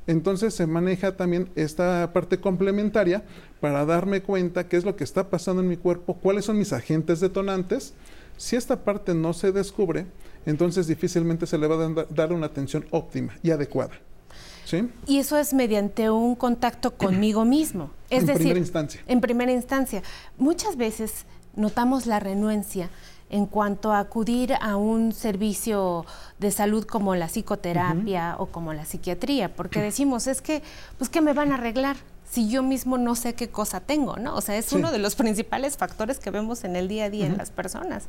Entonces 0.07 0.53
se 0.53 0.65
maneja 0.65 1.15
también 1.15 1.49
esta 1.55 2.11
parte 2.13 2.39
complementaria 2.39 3.23
para 3.59 3.85
darme 3.85 4.21
cuenta 4.21 4.67
qué 4.67 4.75
es 4.77 4.83
lo 4.83 4.95
que 4.95 5.03
está 5.03 5.29
pasando 5.29 5.61
en 5.61 5.67
mi 5.67 5.77
cuerpo, 5.77 6.15
cuáles 6.15 6.45
son 6.45 6.57
mis 6.57 6.73
agentes 6.73 7.19
detonantes. 7.19 7.93
Si 8.35 8.55
esta 8.55 8.83
parte 8.83 9.13
no 9.13 9.33
se 9.33 9.51
descubre, 9.51 10.07
entonces 10.45 10.87
difícilmente 10.87 11.45
se 11.45 11.57
le 11.57 11.67
va 11.67 11.85
a 11.85 12.05
dar 12.09 12.33
una 12.33 12.47
atención 12.47 12.85
óptima 12.91 13.37
y 13.43 13.51
adecuada. 13.51 13.93
¿Sí? 14.65 14.87
Y 15.07 15.17
eso 15.17 15.35
es 15.37 15.53
mediante 15.53 16.09
un 16.09 16.35
contacto 16.35 16.91
conmigo 16.97 17.45
mismo. 17.45 17.91
Es 18.09 18.21
en 18.21 18.27
decir, 18.27 18.41
primera 18.41 18.59
instancia. 18.59 19.01
En 19.07 19.21
primera 19.21 19.51
instancia. 19.51 20.03
Muchas 20.37 20.75
veces 20.75 21.25
notamos 21.55 22.05
la 22.05 22.19
renuencia 22.19 22.89
en 23.29 23.45
cuanto 23.45 23.91
a 23.91 23.99
acudir 23.99 24.53
a 24.59 24.75
un 24.75 25.11
servicio 25.11 26.05
de 26.39 26.51
salud 26.51 26.85
como 26.85 27.15
la 27.15 27.27
psicoterapia 27.27 28.35
o 28.39 28.47
como 28.47 28.73
la 28.73 28.85
psiquiatría, 28.85 29.53
porque 29.53 29.81
decimos, 29.81 30.27
es 30.27 30.41
que, 30.41 30.63
pues, 30.97 31.09
¿qué 31.09 31.21
me 31.21 31.33
van 31.33 31.51
a 31.51 31.55
arreglar? 31.55 31.97
Si 32.29 32.49
yo 32.49 32.63
mismo 32.63 32.97
no 32.97 33.15
sé 33.15 33.33
qué 33.33 33.49
cosa 33.49 33.79
tengo, 33.79 34.17
¿no? 34.17 34.35
O 34.35 34.41
sea, 34.41 34.57
es 34.57 34.71
uno 34.73 34.91
de 34.91 34.99
los 34.99 35.15
principales 35.15 35.77
factores 35.77 36.19
que 36.19 36.31
vemos 36.31 36.63
en 36.63 36.75
el 36.75 36.87
día 36.87 37.05
a 37.05 37.09
día 37.09 37.25
en 37.25 37.37
las 37.37 37.49
personas. 37.51 38.05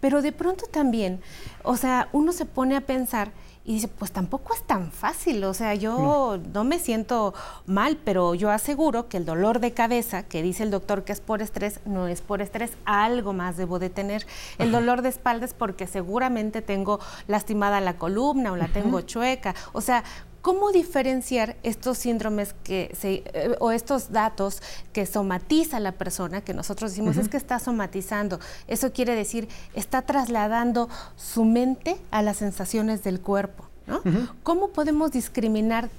Pero 0.00 0.22
de 0.22 0.32
pronto 0.32 0.66
también, 0.70 1.20
o 1.62 1.76
sea, 1.76 2.08
uno 2.12 2.32
se 2.32 2.44
pone 2.44 2.76
a 2.76 2.82
pensar 2.82 3.32
y 3.64 3.74
dice, 3.74 3.88
pues 3.88 4.12
tampoco 4.12 4.54
es 4.54 4.62
tan 4.62 4.92
fácil, 4.92 5.42
o 5.42 5.52
sea, 5.52 5.74
yo 5.74 6.38
no. 6.52 6.62
me 6.62 6.78
siento 6.78 7.34
mal, 7.66 7.98
pero 8.04 8.36
yo 8.36 8.50
aseguro 8.50 9.08
que 9.08 9.16
el 9.16 9.24
dolor 9.24 9.58
de 9.58 9.72
cabeza, 9.72 10.22
que 10.22 10.40
dice 10.40 10.62
el 10.62 10.70
doctor 10.70 11.02
que 11.02 11.12
es 11.12 11.20
por 11.20 11.42
estrés, 11.42 11.80
no 11.84 12.06
es 12.06 12.20
por 12.20 12.42
estrés, 12.42 12.70
algo 12.84 13.32
más 13.32 13.56
debo 13.56 13.80
de 13.80 13.90
tener. 13.90 14.24
El 14.58 14.70
dolor 14.70 15.02
de 15.02 15.08
espalda 15.08 15.46
es 15.46 15.52
porque 15.52 15.88
seguramente 15.88 16.62
tengo 16.62 17.00
lastimada 17.26 17.80
la 17.80 17.98
columna 17.98 18.52
o 18.52 18.56
la 18.56 18.68
tengo 18.68 19.00
chueca, 19.00 19.56
o 19.72 19.80
sea, 19.80 20.04
¿Cómo 20.46 20.70
diferenciar 20.70 21.56
estos 21.64 21.98
síndromes 21.98 22.54
que 22.62 22.94
se, 22.96 23.24
eh, 23.34 23.56
o 23.58 23.72
estos 23.72 24.12
datos 24.12 24.62
que 24.92 25.04
somatiza 25.04 25.80
la 25.80 25.90
persona, 25.90 26.40
que 26.40 26.54
nosotros 26.54 26.92
decimos 26.92 27.16
es 27.16 27.26
que 27.28 27.36
está 27.36 27.58
somatizando? 27.58 28.38
Eso 28.68 28.92
quiere 28.92 29.16
decir, 29.16 29.48
está 29.74 30.02
trasladando 30.02 30.88
su 31.16 31.44
mente 31.44 31.96
a 32.12 32.22
las 32.22 32.36
sensaciones 32.36 33.02
del 33.02 33.20
cuerpo. 33.20 33.64
¿no? 33.88 34.02
¿Cómo 34.44 34.68
podemos 34.68 35.10
discriminar 35.10 35.90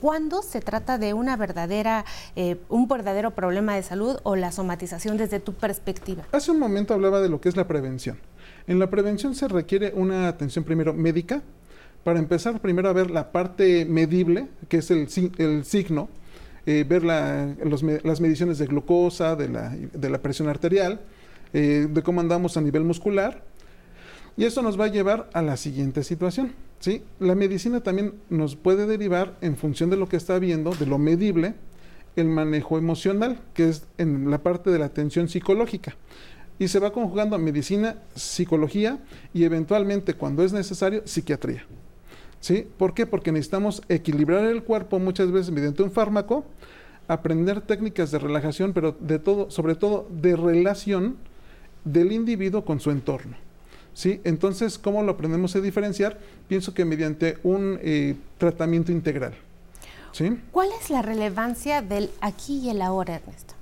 cuándo 0.00 0.42
se 0.42 0.60
trata 0.60 0.96
de 0.96 1.12
una 1.12 1.36
verdadera, 1.36 2.04
eh, 2.36 2.60
un 2.68 2.86
verdadero 2.86 3.32
problema 3.32 3.74
de 3.74 3.82
salud 3.82 4.18
o 4.22 4.36
la 4.36 4.52
somatización 4.52 5.16
desde 5.16 5.40
tu 5.40 5.52
perspectiva? 5.54 6.22
Hace 6.30 6.52
un 6.52 6.60
momento 6.60 6.94
hablaba 6.94 7.20
de 7.20 7.28
lo 7.28 7.40
que 7.40 7.48
es 7.48 7.56
la 7.56 7.66
prevención. 7.66 8.20
En 8.68 8.78
la 8.78 8.88
prevención 8.88 9.34
se 9.34 9.48
requiere 9.48 9.92
una 9.96 10.28
atención 10.28 10.64
primero 10.64 10.94
médica, 10.94 11.42
para 12.04 12.18
empezar 12.18 12.60
primero 12.60 12.88
a 12.88 12.92
ver 12.92 13.10
la 13.10 13.32
parte 13.32 13.84
medible, 13.84 14.48
que 14.68 14.78
es 14.78 14.90
el, 14.90 15.08
signo, 15.64 16.08
eh, 16.66 16.84
ver 16.88 17.04
las 17.04 18.20
mediciones 18.20 18.58
de 18.58 18.66
glucosa, 18.66 19.36
de 19.36 19.48
la, 19.48 20.22
presión 20.22 20.48
arterial, 20.48 21.00
eh, 21.52 21.88
de 21.90 22.02
cómo 22.02 22.20
andamos 22.20 22.56
a 22.56 22.60
nivel 22.60 22.84
muscular. 22.84 23.42
Y 24.36 24.44
eso 24.44 24.62
nos 24.62 24.80
va 24.80 24.86
a 24.86 24.88
llevar 24.88 25.28
a 25.34 25.42
la 25.42 25.56
siguiente 25.56 26.02
situación. 26.02 26.52
¿sí? 26.78 27.02
La 27.18 27.34
medicina 27.34 27.80
también 27.80 28.14
nos 28.30 28.56
puede 28.56 28.86
derivar 28.86 29.36
en 29.42 29.56
función 29.56 29.90
de 29.90 29.96
lo 29.96 30.08
que 30.08 30.16
está 30.16 30.38
viendo, 30.38 30.70
de 30.70 30.86
lo 30.86 30.98
medible, 30.98 31.54
el 32.16 32.28
manejo 32.28 32.78
emocional, 32.78 33.40
que 33.52 33.68
es 33.68 33.84
en 33.98 34.30
la 34.30 34.38
parte 34.38 34.70
de 34.70 34.78
la 34.78 34.86
atención 34.86 35.28
psicológica. 35.28 35.96
y 36.58 36.68
se 36.68 36.78
va 36.78 36.92
conjugando 36.92 37.38
medicina, 37.38 37.96
psicología 38.14 38.98
y 39.32 39.44
eventualmente, 39.44 40.12
cuando 40.12 40.44
es 40.44 40.52
necesario, 40.52 41.00
psiquiatría. 41.06 41.64
¿Sí? 42.40 42.66
¿Por 42.78 42.94
qué? 42.94 43.06
Porque 43.06 43.32
necesitamos 43.32 43.82
equilibrar 43.88 44.44
el 44.44 44.62
cuerpo 44.62 44.98
muchas 44.98 45.30
veces 45.30 45.50
mediante 45.50 45.82
un 45.82 45.92
fármaco, 45.92 46.44
aprender 47.06 47.60
técnicas 47.60 48.10
de 48.10 48.18
relajación, 48.18 48.72
pero 48.72 48.96
de 48.98 49.18
todo, 49.18 49.50
sobre 49.50 49.74
todo 49.74 50.06
de 50.10 50.36
relación 50.36 51.16
del 51.84 52.12
individuo 52.12 52.64
con 52.64 52.80
su 52.80 52.90
entorno. 52.90 53.36
¿Sí? 53.92 54.20
Entonces, 54.24 54.78
¿cómo 54.78 55.02
lo 55.02 55.12
aprendemos 55.12 55.54
a 55.56 55.60
diferenciar? 55.60 56.18
Pienso 56.48 56.72
que 56.72 56.84
mediante 56.84 57.38
un 57.42 57.78
eh, 57.82 58.16
tratamiento 58.38 58.92
integral. 58.92 59.34
¿Sí? 60.12 60.38
¿Cuál 60.52 60.68
es 60.80 60.90
la 60.90 61.02
relevancia 61.02 61.82
del 61.82 62.10
aquí 62.20 62.60
y 62.60 62.70
el 62.70 62.82
ahora, 62.82 63.16
Ernesto? 63.16 63.54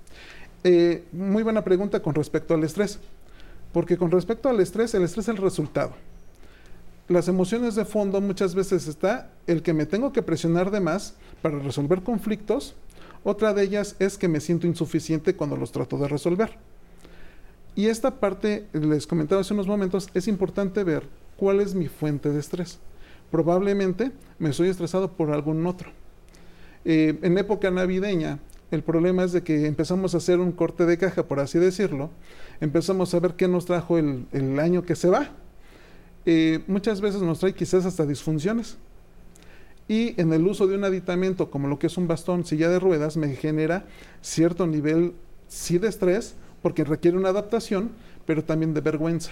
Eh, 0.65 1.05
muy 1.13 1.43
buena 1.43 1.63
pregunta 1.63 2.01
con 2.01 2.15
respecto 2.15 2.55
al 2.55 2.65
estrés, 2.65 2.99
porque 3.73 3.97
con 3.97 4.11
respecto 4.11 4.49
al 4.49 4.61
estrés, 4.61 4.95
el 4.95 5.05
estrés 5.05 5.29
es 5.29 5.35
el 5.35 5.43
resultado. 5.43 5.93
Las 7.09 7.29
emociones 7.29 7.75
de 7.75 7.85
fondo 7.85 8.21
muchas 8.21 8.55
veces 8.55 8.87
está 8.87 9.31
el 9.47 9.63
que 9.63 9.73
me 9.73 9.87
tengo 9.87 10.13
que 10.13 10.23
presionar 10.23 10.71
de 10.71 10.81
más 10.81 11.15
para 11.41 11.59
resolver 11.59 12.03
conflictos. 12.03 12.75
Otra 13.25 13.55
de 13.55 13.63
ellas 13.63 13.97
es 13.99 14.19
que 14.19 14.29
me 14.29 14.41
siento 14.41 14.67
insuficiente 14.67 15.35
cuando 15.35 15.57
los 15.57 15.73
trato 15.73 15.97
de 15.99 16.09
resolver. 16.09 16.59
Y 17.75 17.87
esta 17.87 18.21
parte, 18.21 18.67
les 18.73 19.07
comentaba 19.07 19.41
hace 19.41 19.55
unos 19.55 19.67
momentos, 19.67 20.09
es 20.13 20.29
importante 20.29 20.85
ver 20.85 21.05
cuál 21.37 21.61
es 21.61 21.75
mi 21.75 21.89
fuente 21.89 22.31
de 22.31 22.41
estrés. 22.41 22.79
Probablemente 23.31 24.13
me 24.39 24.51
estoy 24.51 24.69
estresado 24.69 25.13
por 25.13 25.31
algún 25.31 25.67
otro. 25.67 25.91
Eh, 26.85 27.19
en 27.23 27.39
época 27.39 27.71
navideña, 27.71 28.39
el 28.71 28.83
problema 28.83 29.25
es 29.25 29.33
de 29.33 29.43
que 29.43 29.67
empezamos 29.67 30.15
a 30.15 30.19
hacer 30.19 30.41
un 30.41 30.53
corte 30.53 30.85
de 30.85 30.99
caja, 30.99 31.23
por 31.23 31.41
así 31.41 31.59
decirlo. 31.59 32.11
Empezamos 32.61 33.15
a 33.15 33.21
ver 33.21 33.35
qué 33.35 33.49
nos 33.49 33.65
trajo 33.65 33.97
el, 33.97 34.59
año 34.61 34.83
que 34.83 34.95
se 34.95 35.09
va. 35.09 35.31
Eh, 36.31 36.61
muchas 36.67 37.01
veces 37.01 37.23
nos 37.23 37.39
trae 37.39 37.55
quizás 37.55 37.87
hasta 37.87 38.05
disfunciones. 38.05 38.77
Y 39.89 40.21
en 40.21 40.31
el 40.35 40.47
uso 40.47 40.67
de 40.67 40.77
un 40.77 40.85
aditamento 40.85 41.51
como 41.51 41.69
lo 41.69 41.79
que 41.79 41.87
es 41.87 41.97
un 41.97 42.07
bastón, 42.07 42.45
silla 42.45 42.69
de 42.69 42.79
ruedas, 42.79 43.17
me 43.17 43.35
genera 43.35 43.87
cierto 44.21 44.67
nivel, 44.67 45.15
sí 45.49 45.79
de 45.79 45.89
estrés, 45.89 46.35
porque 46.61 46.85
requiere 46.85 47.17
una 47.17 47.31
adaptación, 47.31 47.93
pero 48.27 48.45
también 48.45 48.75
de 48.75 48.83
vergüenza. 48.83 49.31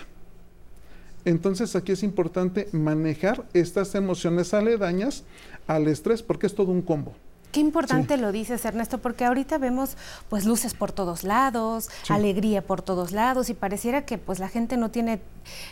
Entonces 1.27 1.77
aquí 1.77 1.93
es 1.93 2.03
importante 2.03 2.67
manejar 2.73 3.45
estas 3.53 3.95
emociones 3.95 4.55
aledañas 4.55 5.25
al 5.67 5.89
estrés, 5.89 6.23
porque 6.23 6.47
es 6.47 6.55
todo 6.55 6.73
un 6.73 6.81
combo. 6.81 7.15
Qué 7.57 7.61
importante 7.61 8.19
lo 8.19 8.33
dices, 8.33 8.63
Ernesto, 8.67 8.99
porque 8.99 9.25
ahorita 9.25 9.57
vemos 9.57 9.97
pues 10.29 10.45
luces 10.45 10.75
por 10.75 10.93
todos 10.93 11.25
lados, 11.25 11.89
alegría 12.11 12.61
por 12.61 12.83
todos 12.83 13.13
lados 13.13 13.49
y 13.49 13.55
pareciera 13.55 14.05
que 14.05 14.19
pues 14.19 14.41
la 14.41 14.51
gente 14.51 14.77
no 14.77 14.91
tiene 14.91 15.23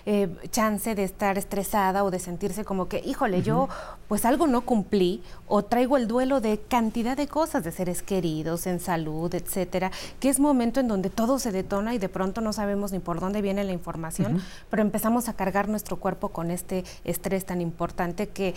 eh, 0.06 0.34
chance 0.50 0.94
de 0.94 1.04
estar 1.04 1.36
estresada 1.36 2.02
o 2.02 2.10
de 2.10 2.20
sentirse 2.20 2.64
como 2.64 2.88
que, 2.88 3.02
híjole, 3.04 3.42
yo 3.42 3.68
pues 4.08 4.24
algo 4.24 4.46
no 4.46 4.62
cumplí 4.62 5.22
o 5.46 5.62
traigo 5.62 5.98
el 5.98 6.08
duelo 6.08 6.40
de 6.40 6.58
cantidad 6.58 7.18
de 7.18 7.28
cosas, 7.28 7.64
de 7.64 7.70
seres 7.70 8.02
queridos, 8.02 8.66
en 8.66 8.80
salud, 8.80 9.34
etcétera, 9.34 9.90
que 10.20 10.30
es 10.30 10.40
momento 10.40 10.80
en 10.80 10.88
donde 10.88 11.10
todo 11.10 11.38
se 11.38 11.52
detona 11.52 11.94
y 11.94 11.98
de 11.98 12.08
pronto 12.08 12.40
no 12.40 12.54
sabemos 12.54 12.92
ni 12.92 12.98
por 12.98 13.20
dónde 13.20 13.42
viene 13.42 13.62
la 13.62 13.72
información, 13.72 14.40
pero 14.70 14.80
empezamos 14.80 15.28
a 15.28 15.34
cargar 15.34 15.68
nuestro 15.68 15.98
cuerpo 15.98 16.30
con 16.30 16.50
este 16.50 16.82
estrés 17.04 17.44
tan 17.44 17.60
importante 17.60 18.30
que 18.30 18.54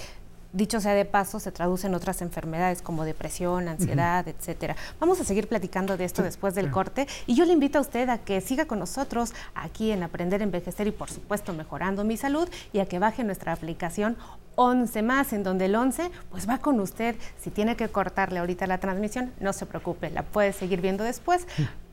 dicho 0.58 0.82
sea 0.82 0.94
de 0.94 1.06
paso, 1.06 1.40
se 1.40 1.52
traduce 1.52 1.88
en 1.88 1.94
otras 1.94 2.22
enfermedades 2.22 2.82
como 2.82 3.06
depresión, 3.06 3.68
ansiedad, 3.68 4.28
etcétera. 4.28 4.76
Vamos 5.00 5.22
a 5.22 5.24
seguir 5.24 5.48
platicando 5.48 5.96
de 5.96 6.06
esto 6.06 6.24
después 6.24 6.56
del 6.56 6.72
corte 6.72 7.08
y 7.28 7.36
yo 7.36 7.46
le 7.46 7.54
invito 7.54 7.78
a 7.78 7.82
usted 7.82 8.10
a 8.10 8.18
que 8.18 8.42
siga 8.42 8.66
con 8.66 8.80
nosotros 8.80 9.34
aquí 9.56 9.92
en 9.92 10.04
Aprender 10.04 10.42
a 10.42 10.44
Envejecer 10.44 10.88
y 10.88 10.92
por 10.92 11.10
supuesto 11.10 11.54
mejorando 11.54 12.04
mi 12.04 12.18
salud 12.18 12.50
y 12.74 12.80
a 12.80 12.88
que 12.88 13.00
baje 13.00 13.24
nuestra 13.24 13.54
aplicación 13.54 14.18
11 14.56 15.04
más, 15.04 15.34
en 15.34 15.44
donde 15.44 15.66
el 15.66 15.76
11 15.76 16.10
pues 16.32 16.50
va 16.50 16.58
con 16.58 16.80
usted. 16.80 17.16
Si 17.40 17.52
tiene 17.52 17.76
que 17.76 17.88
cortarle 17.90 18.40
ahorita 18.40 18.66
la 18.66 18.80
transmisión, 18.80 19.32
no 19.40 19.54
se 19.54 19.68
preocupe, 19.68 20.10
la 20.10 20.24
puede 20.24 20.52
seguir 20.52 20.82
viendo 20.82 21.04
después. 21.04 21.46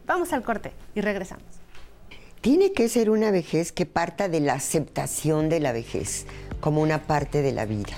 Vamos 0.07 0.33
al 0.33 0.43
corte 0.43 0.73
y 0.95 1.03
regresamos. 1.03 1.45
Tiene 2.41 2.73
que 2.73 2.89
ser 2.89 3.11
una 3.11 3.31
vejez 3.31 3.73
que 3.73 3.87
parta 3.87 4.29
de 4.29 4.41
la 4.41 4.55
aceptación 4.55 5.49
de 5.49 5.61
la 5.61 5.73
vejez 5.73 6.27
como 6.61 6.81
una 6.81 7.03
parte 7.03 7.43
de 7.43 7.53
la 7.53 7.67
vida. 7.67 7.93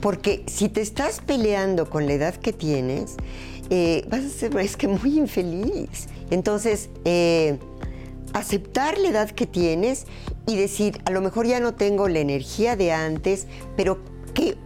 Porque 0.00 0.44
si 0.46 0.68
te 0.68 0.80
estás 0.80 1.20
peleando 1.20 1.90
con 1.90 2.06
la 2.06 2.12
edad 2.12 2.34
que 2.34 2.52
tienes, 2.52 3.16
eh, 3.70 4.06
vas 4.08 4.24
a 4.24 4.28
ser 4.28 4.56
es 4.58 4.76
que 4.76 4.88
muy 4.88 5.18
infeliz. 5.18 6.08
Entonces, 6.30 6.88
eh, 7.04 7.58
aceptar 8.32 8.98
la 8.98 9.08
edad 9.08 9.30
que 9.30 9.46
tienes 9.46 10.06
y 10.46 10.56
decir, 10.56 11.00
a 11.04 11.10
lo 11.10 11.20
mejor 11.20 11.46
ya 11.46 11.60
no 11.60 11.74
tengo 11.74 12.08
la 12.08 12.20
energía 12.20 12.76
de 12.76 12.92
antes, 12.92 13.46
pero 13.76 13.98
¿qué, 14.34 14.56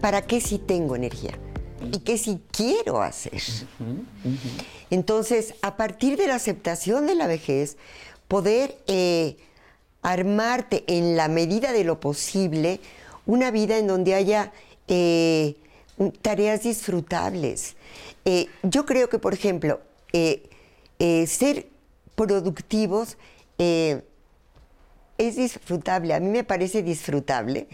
para, 0.00 0.22
qué 0.22 0.40
sí 0.40 0.58
tengo 0.58 0.96
energía? 0.96 1.32
¿Y 1.92 2.00
qué 2.00 2.18
sí 2.18 2.40
quiero 2.50 3.02
hacer? 3.02 3.40
Entonces, 4.90 5.54
a 5.62 5.76
partir 5.76 6.16
de 6.16 6.28
la 6.28 6.36
aceptación 6.36 7.06
de 7.06 7.14
la 7.14 7.26
vejez, 7.26 7.76
poder 8.28 8.76
eh, 8.86 9.36
armarte 10.02 10.84
en 10.86 11.16
la 11.16 11.28
medida 11.28 11.72
de 11.72 11.84
lo 11.84 11.98
posible 11.98 12.80
una 13.26 13.50
vida 13.50 13.78
en 13.78 13.86
donde 13.86 14.14
haya 14.14 14.52
eh, 14.94 15.56
tareas 16.20 16.64
disfrutables. 16.64 17.76
Eh, 18.26 18.46
yo 18.62 18.84
creo 18.84 19.08
que, 19.08 19.18
por 19.18 19.32
ejemplo, 19.32 19.80
eh, 20.12 20.42
ser 21.26 21.66
productivos 22.14 23.16
es 23.58 24.02
disfrutable. 25.36 26.12
A 26.12 26.20
mí 26.20 26.28
me 26.28 26.44
parece 26.44 26.82
disfrutable 26.82 27.68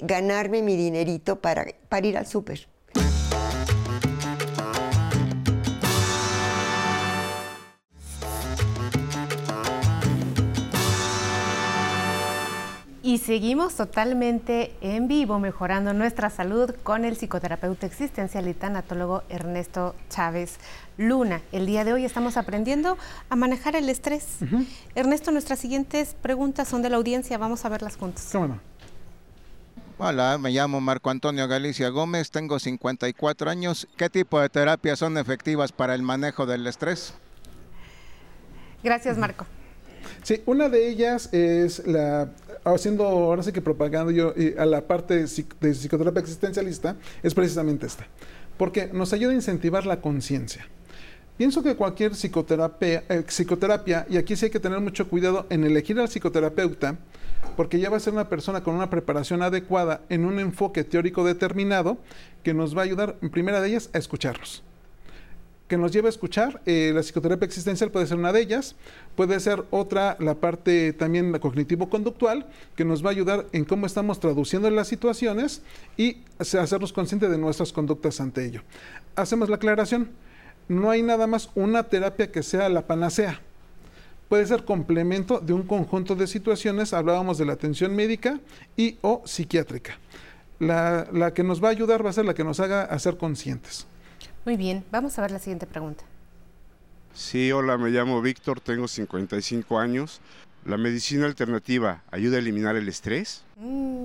ganarme 0.00 0.62
mi 0.62 0.74
dinerito 0.76 1.40
para, 1.40 1.66
para 1.88 2.06
ir 2.06 2.16
al 2.16 2.26
súper. 2.26 2.66
Y 13.12 13.18
seguimos 13.18 13.74
totalmente 13.74 14.72
en 14.80 15.06
vivo 15.06 15.38
mejorando 15.38 15.92
nuestra 15.92 16.30
salud 16.30 16.74
con 16.82 17.04
el 17.04 17.14
psicoterapeuta 17.14 17.84
existencial 17.84 18.48
y 18.48 18.54
tanatólogo 18.54 19.22
Ernesto 19.28 19.94
Chávez 20.08 20.56
Luna. 20.96 21.42
El 21.52 21.66
día 21.66 21.84
de 21.84 21.92
hoy 21.92 22.06
estamos 22.06 22.38
aprendiendo 22.38 22.96
a 23.28 23.36
manejar 23.36 23.76
el 23.76 23.90
estrés. 23.90 24.38
Ernesto, 24.94 25.30
nuestras 25.30 25.58
siguientes 25.58 26.16
preguntas 26.22 26.68
son 26.68 26.80
de 26.80 26.88
la 26.88 26.96
audiencia. 26.96 27.36
Vamos 27.36 27.66
a 27.66 27.68
verlas 27.68 27.98
juntos. 27.98 28.30
¿Cómo 28.32 28.58
Hola, 29.98 30.38
me 30.38 30.48
llamo 30.48 30.80
Marco 30.80 31.10
Antonio 31.10 31.46
Galicia 31.46 31.90
Gómez, 31.90 32.30
tengo 32.30 32.58
54 32.58 33.50
años. 33.50 33.88
¿Qué 33.98 34.08
tipo 34.08 34.40
de 34.40 34.48
terapias 34.48 34.98
son 34.98 35.18
efectivas 35.18 35.70
para 35.70 35.94
el 35.94 36.00
manejo 36.00 36.46
del 36.46 36.66
estrés? 36.66 37.12
Gracias, 38.82 39.18
Marco. 39.18 39.44
Sí, 40.22 40.42
una 40.46 40.68
de 40.68 40.88
ellas 40.88 41.28
es 41.32 41.86
la 41.86 42.30
haciendo 42.64 43.04
ahora 43.04 43.42
sí 43.42 43.52
que 43.52 43.60
propagando 43.60 44.10
yo 44.10 44.34
a 44.58 44.64
la 44.66 44.86
parte 44.86 45.14
de, 45.14 45.26
psicoterapia 45.26 46.20
existencialista 46.20 46.96
es 47.22 47.34
precisamente 47.34 47.86
esta, 47.86 48.06
porque 48.56 48.88
nos 48.92 49.12
ayuda 49.12 49.32
a 49.32 49.34
incentivar 49.34 49.86
la 49.86 50.00
conciencia. 50.00 50.66
Pienso 51.36 51.62
que 51.62 51.76
cualquier 51.76 52.12
psicoterapia, 52.12 53.04
eh, 53.08 53.24
psicoterapia, 53.26 54.06
y 54.08 54.16
aquí 54.16 54.36
sí 54.36 54.46
hay 54.46 54.50
que 54.50 54.60
tener 54.60 54.80
mucho 54.80 55.08
cuidado 55.08 55.46
en 55.50 55.64
elegir 55.64 55.98
al 55.98 56.08
psicoterapeuta, 56.08 56.98
porque 57.56 57.80
ya 57.80 57.90
va 57.90 57.96
a 57.96 58.00
ser 58.00 58.12
una 58.12 58.28
persona 58.28 58.62
con 58.62 58.74
una 58.74 58.90
preparación 58.90 59.42
adecuada 59.42 60.02
en 60.08 60.24
un 60.24 60.38
enfoque 60.38 60.84
teórico 60.84 61.24
determinado 61.24 61.98
que 62.42 62.54
nos 62.54 62.76
va 62.76 62.82
a 62.82 62.84
ayudar, 62.84 63.16
en 63.22 63.30
primera 63.30 63.60
de 63.60 63.68
ellas, 63.68 63.90
a 63.92 63.98
escucharlos 63.98 64.62
que 65.72 65.78
nos 65.78 65.90
lleve 65.90 66.08
a 66.08 66.10
escuchar. 66.10 66.60
Eh, 66.66 66.92
la 66.94 67.00
psicoterapia 67.00 67.46
existencial 67.46 67.90
puede 67.90 68.06
ser 68.06 68.18
una 68.18 68.30
de 68.30 68.42
ellas, 68.42 68.76
puede 69.16 69.40
ser 69.40 69.64
otra, 69.70 70.18
la 70.20 70.34
parte 70.34 70.92
también 70.92 71.32
cognitivo-conductual, 71.32 72.44
que 72.76 72.84
nos 72.84 73.02
va 73.02 73.08
a 73.08 73.12
ayudar 73.12 73.46
en 73.52 73.64
cómo 73.64 73.86
estamos 73.86 74.20
traduciendo 74.20 74.68
las 74.68 74.88
situaciones 74.88 75.62
y 75.96 76.18
hacernos 76.38 76.92
conscientes 76.92 77.30
de 77.30 77.38
nuestras 77.38 77.72
conductas 77.72 78.20
ante 78.20 78.44
ello. 78.44 78.60
Hacemos 79.16 79.48
la 79.48 79.56
aclaración, 79.56 80.10
no 80.68 80.90
hay 80.90 81.02
nada 81.02 81.26
más 81.26 81.48
una 81.54 81.84
terapia 81.84 82.30
que 82.30 82.42
sea 82.42 82.68
la 82.68 82.86
panacea. 82.86 83.40
Puede 84.28 84.44
ser 84.44 84.66
complemento 84.66 85.40
de 85.40 85.54
un 85.54 85.62
conjunto 85.62 86.14
de 86.14 86.26
situaciones, 86.26 86.92
hablábamos 86.92 87.38
de 87.38 87.46
la 87.46 87.54
atención 87.54 87.96
médica 87.96 88.40
y 88.76 88.98
o 89.00 89.22
psiquiátrica. 89.24 89.98
La, 90.58 91.08
la 91.14 91.32
que 91.32 91.42
nos 91.42 91.64
va 91.64 91.68
a 91.68 91.70
ayudar 91.70 92.04
va 92.04 92.10
a 92.10 92.12
ser 92.12 92.26
la 92.26 92.34
que 92.34 92.44
nos 92.44 92.60
haga 92.60 92.82
hacer 92.82 93.16
conscientes. 93.16 93.86
Muy 94.44 94.56
bien, 94.56 94.84
vamos 94.90 95.18
a 95.18 95.22
ver 95.22 95.30
la 95.30 95.38
siguiente 95.38 95.66
pregunta. 95.66 96.04
Sí, 97.14 97.52
hola, 97.52 97.78
me 97.78 97.90
llamo 97.90 98.20
Víctor, 98.20 98.60
tengo 98.60 98.88
55 98.88 99.78
años. 99.78 100.20
¿La 100.64 100.76
medicina 100.76 101.26
alternativa 101.26 102.02
ayuda 102.10 102.36
a 102.36 102.40
eliminar 102.40 102.74
el 102.76 102.88
estrés? 102.88 103.44
Mm. 103.56 104.01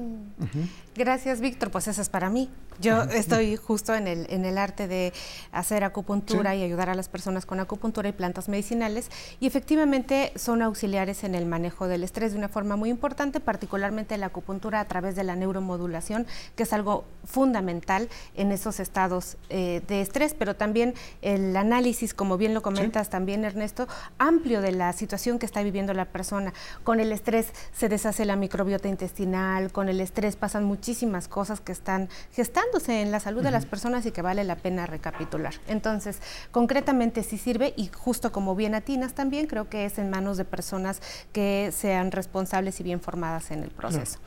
Gracias, 0.95 1.41
Víctor. 1.41 1.71
Pues 1.71 1.87
eso 1.87 2.01
es 2.01 2.09
para 2.09 2.29
mí. 2.29 2.49
Yo 2.79 3.03
estoy 3.03 3.55
justo 3.55 3.95
en 3.95 4.07
el, 4.07 4.27
en 4.29 4.45
el 4.45 4.59
arte 4.59 4.87
de 4.87 5.11
hacer 5.51 5.83
acupuntura 5.83 6.55
y 6.55 6.61
ayudar 6.61 6.91
a 6.91 6.95
las 6.95 7.09
personas 7.09 7.47
con 7.47 7.59
acupuntura 7.59 8.07
y 8.07 8.11
plantas 8.11 8.49
medicinales. 8.49 9.09
Y 9.39 9.47
efectivamente 9.47 10.31
son 10.35 10.61
auxiliares 10.61 11.23
en 11.23 11.33
el 11.33 11.47
manejo 11.47 11.87
del 11.87 12.03
estrés 12.03 12.33
de 12.33 12.37
una 12.37 12.49
forma 12.49 12.75
muy 12.75 12.91
importante, 12.91 13.39
particularmente 13.39 14.15
la 14.17 14.27
acupuntura 14.27 14.79
a 14.79 14.85
través 14.85 15.15
de 15.15 15.23
la 15.23 15.35
neuromodulación, 15.35 16.27
que 16.55 16.63
es 16.63 16.73
algo 16.73 17.05
fundamental 17.25 18.09
en 18.35 18.51
esos 18.51 18.79
estados 18.79 19.37
eh, 19.49 19.81
de 19.87 20.01
estrés, 20.01 20.35
pero 20.37 20.55
también 20.55 20.93
el 21.23 21.57
análisis, 21.57 22.13
como 22.13 22.37
bien 22.37 22.53
lo 22.53 22.61
comentas 22.61 23.09
también, 23.09 23.43
Ernesto, 23.43 23.87
amplio 24.19 24.61
de 24.61 24.71
la 24.71 24.93
situación 24.93 25.39
que 25.39 25.47
está 25.47 25.63
viviendo 25.63 25.93
la 25.93 26.05
persona. 26.05 26.53
Con 26.83 26.99
el 26.99 27.11
estrés 27.11 27.47
se 27.73 27.89
deshace 27.89 28.23
la 28.25 28.35
microbiota 28.35 28.87
intestinal, 28.87 29.71
con 29.71 29.89
el 29.89 29.96
estrés 30.01 30.35
pasan 30.35 30.63
muchísimas 30.63 31.27
cosas 31.27 31.61
que 31.61 31.71
están 31.71 32.09
gestándose 32.33 33.01
en 33.01 33.11
la 33.11 33.19
salud 33.19 33.43
de 33.43 33.51
las 33.51 33.65
personas 33.65 34.05
y 34.05 34.11
que 34.11 34.21
vale 34.21 34.43
la 34.43 34.55
pena 34.55 34.85
recapitular. 34.85 35.53
Entonces, 35.67 36.19
concretamente 36.51 37.23
sí 37.23 37.37
sirve 37.37 37.73
y 37.75 37.87
justo 37.87 38.31
como 38.31 38.55
bien 38.55 38.75
atinas 38.75 39.13
también, 39.13 39.47
creo 39.47 39.69
que 39.69 39.85
es 39.85 39.97
en 39.97 40.09
manos 40.09 40.37
de 40.37 40.45
personas 40.45 41.01
que 41.31 41.71
sean 41.75 42.11
responsables 42.11 42.79
y 42.79 42.83
bien 42.83 43.01
formadas 43.01 43.51
en 43.51 43.63
el 43.63 43.69
proceso. 43.69 44.19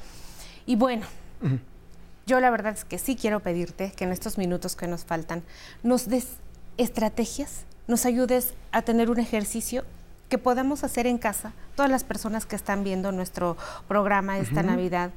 Y 0.67 0.77
bueno, 0.77 1.07
yo 2.27 2.41
la 2.41 2.51
verdad 2.51 2.75
es 2.75 2.85
que 2.85 2.99
sí 2.99 3.17
quiero 3.17 3.41
pedirte 3.41 3.93
que 3.93 4.05
en 4.05 4.13
estos 4.13 4.39
minutos 4.39 4.77
que 4.77 4.87
nos 4.87 5.05
faltan 5.05 5.43
nos 5.83 6.09
des 6.09 6.29
estrategias, 6.77 7.65
nos 7.87 8.07
ayudes 8.07 8.55
a 8.73 8.83
tener 8.83 9.11
un 9.11 9.19
ejercicio 9.19 9.85
que 10.29 10.39
podamos 10.39 10.85
hacer 10.85 11.07
en 11.07 11.19
casa, 11.19 11.53
todas 11.75 11.91
las 11.91 12.05
personas 12.05 12.47
que 12.47 12.55
están 12.55 12.85
viendo 12.85 13.11
nuestro 13.11 13.57
programa 13.89 14.39
esta 14.39 14.63
Navidad 14.63 15.11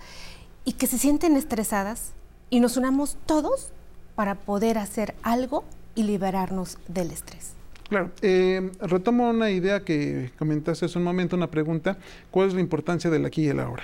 y 0.65 0.73
que 0.73 0.87
se 0.87 0.97
sienten 0.97 1.35
estresadas 1.35 2.13
y 2.49 2.59
nos 2.59 2.77
unamos 2.77 3.17
todos 3.25 3.71
para 4.15 4.35
poder 4.35 4.77
hacer 4.77 5.15
algo 5.23 5.63
y 5.95 6.03
liberarnos 6.03 6.77
del 6.87 7.11
estrés. 7.11 7.53
Claro, 7.89 8.11
eh, 8.21 8.71
retomo 8.79 9.29
una 9.29 9.51
idea 9.51 9.83
que 9.83 10.31
comentaste 10.39 10.85
hace 10.85 10.97
un 10.97 11.03
momento, 11.03 11.35
una 11.35 11.51
pregunta, 11.51 11.97
¿cuál 12.31 12.47
es 12.47 12.53
la 12.53 12.61
importancia 12.61 13.09
del 13.09 13.25
aquí 13.25 13.43
y 13.43 13.49
el 13.49 13.59
ahora? 13.59 13.83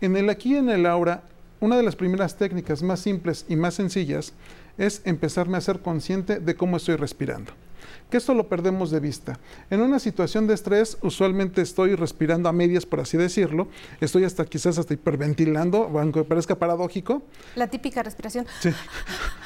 En 0.00 0.16
el 0.16 0.30
aquí 0.30 0.54
y 0.54 0.56
en 0.56 0.70
el 0.70 0.86
ahora, 0.86 1.22
una 1.60 1.76
de 1.76 1.82
las 1.82 1.96
primeras 1.96 2.36
técnicas 2.36 2.82
más 2.82 3.00
simples 3.00 3.44
y 3.48 3.56
más 3.56 3.74
sencillas 3.74 4.32
es 4.78 5.02
empezarme 5.04 5.58
a 5.58 5.60
ser 5.60 5.80
consciente 5.80 6.40
de 6.40 6.54
cómo 6.54 6.78
estoy 6.78 6.96
respirando 6.96 7.52
que 8.10 8.18
esto 8.18 8.34
lo 8.34 8.48
perdemos 8.48 8.90
de 8.90 9.00
vista. 9.00 9.38
En 9.70 9.80
una 9.80 9.98
situación 9.98 10.46
de 10.46 10.54
estrés, 10.54 10.98
usualmente 11.00 11.62
estoy 11.62 11.94
respirando 11.94 12.48
a 12.48 12.52
medias, 12.52 12.84
por 12.84 13.00
así 13.00 13.16
decirlo, 13.16 13.68
estoy 14.00 14.24
hasta 14.24 14.44
quizás 14.44 14.78
hasta 14.78 14.94
hiperventilando, 14.94 15.90
aunque 15.98 16.24
parezca 16.24 16.58
paradójico. 16.58 17.22
La 17.54 17.68
típica 17.68 18.02
respiración. 18.02 18.46
Sí, 18.60 18.70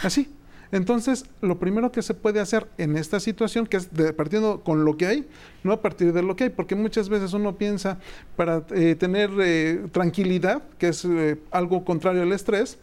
así. 0.02 0.28
Entonces, 0.72 1.26
lo 1.40 1.60
primero 1.60 1.92
que 1.92 2.02
se 2.02 2.14
puede 2.14 2.40
hacer 2.40 2.66
en 2.78 2.96
esta 2.96 3.20
situación, 3.20 3.66
que 3.66 3.76
es 3.76 3.88
partiendo 4.16 4.62
con 4.62 4.84
lo 4.84 4.96
que 4.96 5.06
hay, 5.06 5.28
no 5.62 5.72
a 5.72 5.80
partir 5.80 6.12
de 6.12 6.20
lo 6.20 6.34
que 6.34 6.44
hay, 6.44 6.50
porque 6.50 6.74
muchas 6.74 7.08
veces 7.08 7.32
uno 7.32 7.56
piensa 7.56 7.98
para 8.34 8.64
eh, 8.74 8.96
tener 8.96 9.30
eh, 9.40 9.86
tranquilidad, 9.92 10.64
que 10.78 10.88
es 10.88 11.04
eh, 11.04 11.38
algo 11.52 11.84
contrario 11.84 12.22
al 12.22 12.32
estrés, 12.32 12.78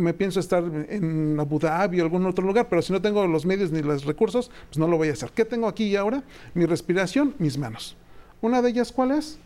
me 0.00 0.14
pienso 0.14 0.40
estar 0.40 0.64
en 0.88 1.38
Abu 1.38 1.58
Dhabi 1.58 2.00
o 2.00 2.04
algún 2.04 2.26
otro 2.26 2.46
lugar, 2.46 2.68
pero 2.68 2.82
si 2.82 2.92
no 2.92 3.00
tengo 3.02 3.26
los 3.26 3.46
medios 3.46 3.70
ni 3.70 3.82
los 3.82 4.04
recursos, 4.04 4.50
pues 4.68 4.78
no 4.78 4.86
lo 4.86 4.96
voy 4.96 5.08
a 5.08 5.12
hacer. 5.12 5.30
¿Qué 5.32 5.44
tengo 5.44 5.68
aquí 5.68 5.84
y 5.84 5.96
ahora? 5.96 6.22
Mi 6.54 6.66
respiración, 6.66 7.34
mis 7.38 7.58
manos. 7.58 7.96
Una 8.40 8.62
de 8.62 8.70
ellas, 8.70 8.92
¿cuál 8.92 9.12
es? 9.12 9.38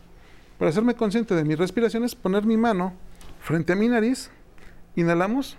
Para 0.57 0.69
hacerme 0.69 0.95
consciente 0.95 1.35
de 1.35 1.43
mi 1.43 1.55
respiración 1.55 2.03
es 2.03 2.15
poner 2.15 2.45
mi 2.45 2.57
mano 2.57 2.93
frente 3.41 3.73
a 3.73 3.75
mi 3.75 3.87
nariz, 3.87 4.31
inhalamos, 4.95 5.57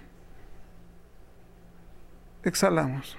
exhalamos. 2.43 3.17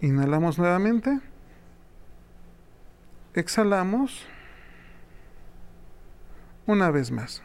Inhalamos 0.00 0.58
nuevamente, 0.58 1.20
exhalamos 3.34 4.26
una 6.66 6.90
vez 6.90 7.10
más. 7.10 7.42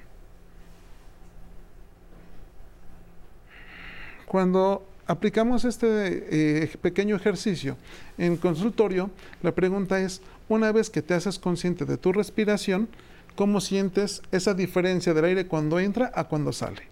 Cuando 4.27 4.85
aplicamos 5.05 5.63
este 5.63 6.63
eh, 6.65 6.77
pequeño 6.81 7.15
ejercicio 7.15 7.77
en 8.17 8.35
consultorio, 8.35 9.09
la 9.41 9.55
pregunta 9.55 10.01
es, 10.01 10.21
una 10.49 10.73
vez 10.73 10.89
que 10.89 11.01
te 11.01 11.13
haces 11.13 11.39
consciente 11.39 11.85
de 11.85 11.97
tu 11.97 12.11
respiración, 12.11 12.89
¿cómo 13.35 13.61
sientes 13.61 14.21
esa 14.33 14.53
diferencia 14.53 15.13
del 15.13 15.23
aire 15.23 15.47
cuando 15.47 15.79
entra 15.79 16.11
a 16.13 16.25
cuando 16.25 16.51
sale? 16.51 16.83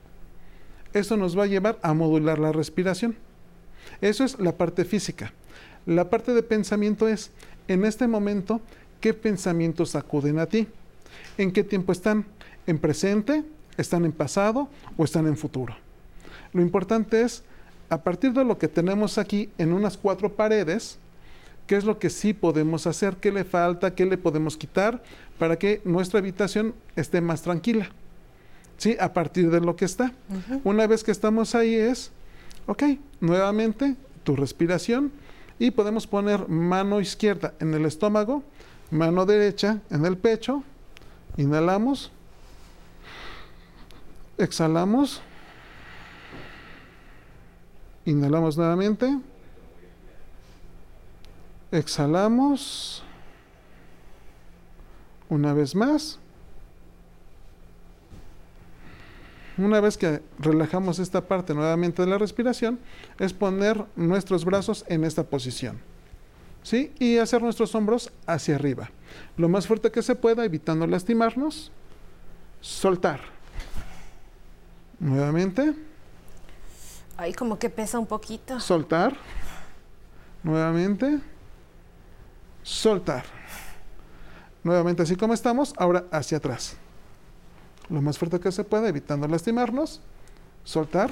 Esto 0.94 1.18
nos 1.18 1.38
va 1.38 1.44
a 1.44 1.48
llevar 1.48 1.78
a 1.82 1.94
modular 1.94 2.40
la 2.40 2.54
respiración. 2.54 3.18
Eso 4.00 4.24
es 4.24 4.40
la 4.40 4.54
parte 4.54 4.86
física. 4.86 5.34
La 5.86 6.10
parte 6.10 6.34
de 6.34 6.42
pensamiento 6.42 7.10
es, 7.10 7.32
en 7.68 7.84
este 7.84 8.08
momento, 8.08 8.62
¿qué 9.02 9.14
pensamientos 9.14 9.94
acuden 9.96 10.40
a 10.40 10.46
ti? 10.46 10.70
¿En 11.38 11.52
qué 11.52 11.66
tiempo 11.66 11.92
están? 11.92 12.26
¿En 12.66 12.80
presente? 12.80 13.44
¿Están 13.76 14.06
en 14.06 14.14
pasado? 14.14 14.70
¿O 14.96 15.04
están 15.04 15.28
en 15.28 15.36
futuro? 15.36 15.85
Lo 16.56 16.62
importante 16.62 17.22
es, 17.22 17.44
a 17.90 18.02
partir 18.02 18.32
de 18.32 18.46
lo 18.46 18.58
que 18.58 18.70
tenemos 18.70 19.18
aquí 19.18 19.50
en 19.58 19.74
unas 19.74 19.98
cuatro 19.98 20.34
paredes, 20.38 20.98
qué 21.68 21.76
es 21.76 21.84
lo 21.84 22.00
que 22.00 22.10
sí 22.10 22.34
podemos 22.34 22.88
hacer, 22.88 23.18
qué 23.18 23.30
le 23.30 23.44
falta, 23.44 23.94
qué 23.94 24.06
le 24.06 24.18
podemos 24.18 24.56
quitar 24.56 25.04
para 25.38 25.60
que 25.60 25.82
nuestra 25.84 26.20
habitación 26.20 26.74
esté 26.96 27.20
más 27.20 27.42
tranquila. 27.42 27.90
¿Sí? 28.78 28.96
A 29.02 29.12
partir 29.12 29.52
de 29.52 29.60
lo 29.60 29.76
que 29.76 29.84
está. 29.84 30.14
Una 30.64 30.88
vez 30.88 31.04
que 31.04 31.12
estamos 31.12 31.56
ahí 31.56 31.76
es, 31.76 32.12
ok, 32.68 32.84
nuevamente 33.20 33.98
tu 34.24 34.38
respiración 34.38 35.12
y 35.60 35.72
podemos 35.72 36.08
poner 36.08 36.48
mano 36.48 37.02
izquierda 37.02 37.54
en 37.60 37.74
el 37.74 37.86
estómago, 37.86 38.44
mano 38.92 39.26
derecha 39.26 39.82
en 39.90 40.06
el 40.06 40.18
pecho, 40.18 40.64
inhalamos, 41.36 42.14
exhalamos 44.38 45.22
Inhalamos 48.06 48.56
nuevamente. 48.56 49.20
Exhalamos. 51.72 53.04
Una 55.28 55.54
vez 55.54 55.76
más. 55.76 56.20
Una 59.58 59.80
vez 59.80 59.98
que 59.98 60.22
relajamos 60.38 61.00
esta 61.00 61.22
parte 61.22 61.54
nuevamente 61.54 62.02
de 62.02 62.10
la 62.10 62.18
respiración, 62.18 62.78
es 63.20 63.34
poner 63.34 63.86
nuestros 63.96 64.44
brazos 64.44 64.86
en 64.88 65.04
esta 65.04 65.24
posición. 65.24 65.80
¿Sí? 66.62 66.92
Y 67.00 67.18
hacer 67.18 67.42
nuestros 67.42 67.74
hombros 67.74 68.12
hacia 68.26 68.56
arriba. 68.56 68.90
Lo 69.38 69.48
más 69.50 69.66
fuerte 69.66 69.92
que 69.92 70.02
se 70.02 70.16
pueda, 70.16 70.44
evitando 70.44 70.86
lastimarnos. 70.86 71.72
Soltar. 72.60 73.22
Nuevamente. 75.00 75.74
Ahí 77.18 77.34
como 77.34 77.58
que 77.58 77.70
pesa 77.70 77.98
un 77.98 78.06
poquito. 78.06 78.60
Soltar. 78.60 79.16
Nuevamente. 80.44 81.20
Soltar. 82.64 83.24
Nuevamente 84.64 85.04
así 85.04 85.16
como 85.16 85.34
estamos, 85.34 85.74
ahora 85.78 86.06
hacia 86.12 86.38
atrás. 86.38 86.76
Lo 87.90 88.02
más 88.02 88.18
fuerte 88.18 88.40
que 88.40 88.52
se 88.52 88.64
pueda, 88.64 88.90
evitando 88.90 89.28
lastimarnos. 89.28 90.02
Soltar. 90.64 91.12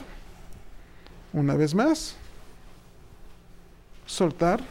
Una 1.32 1.56
vez 1.56 1.74
más. 1.74 2.16
Soltar. 4.06 4.62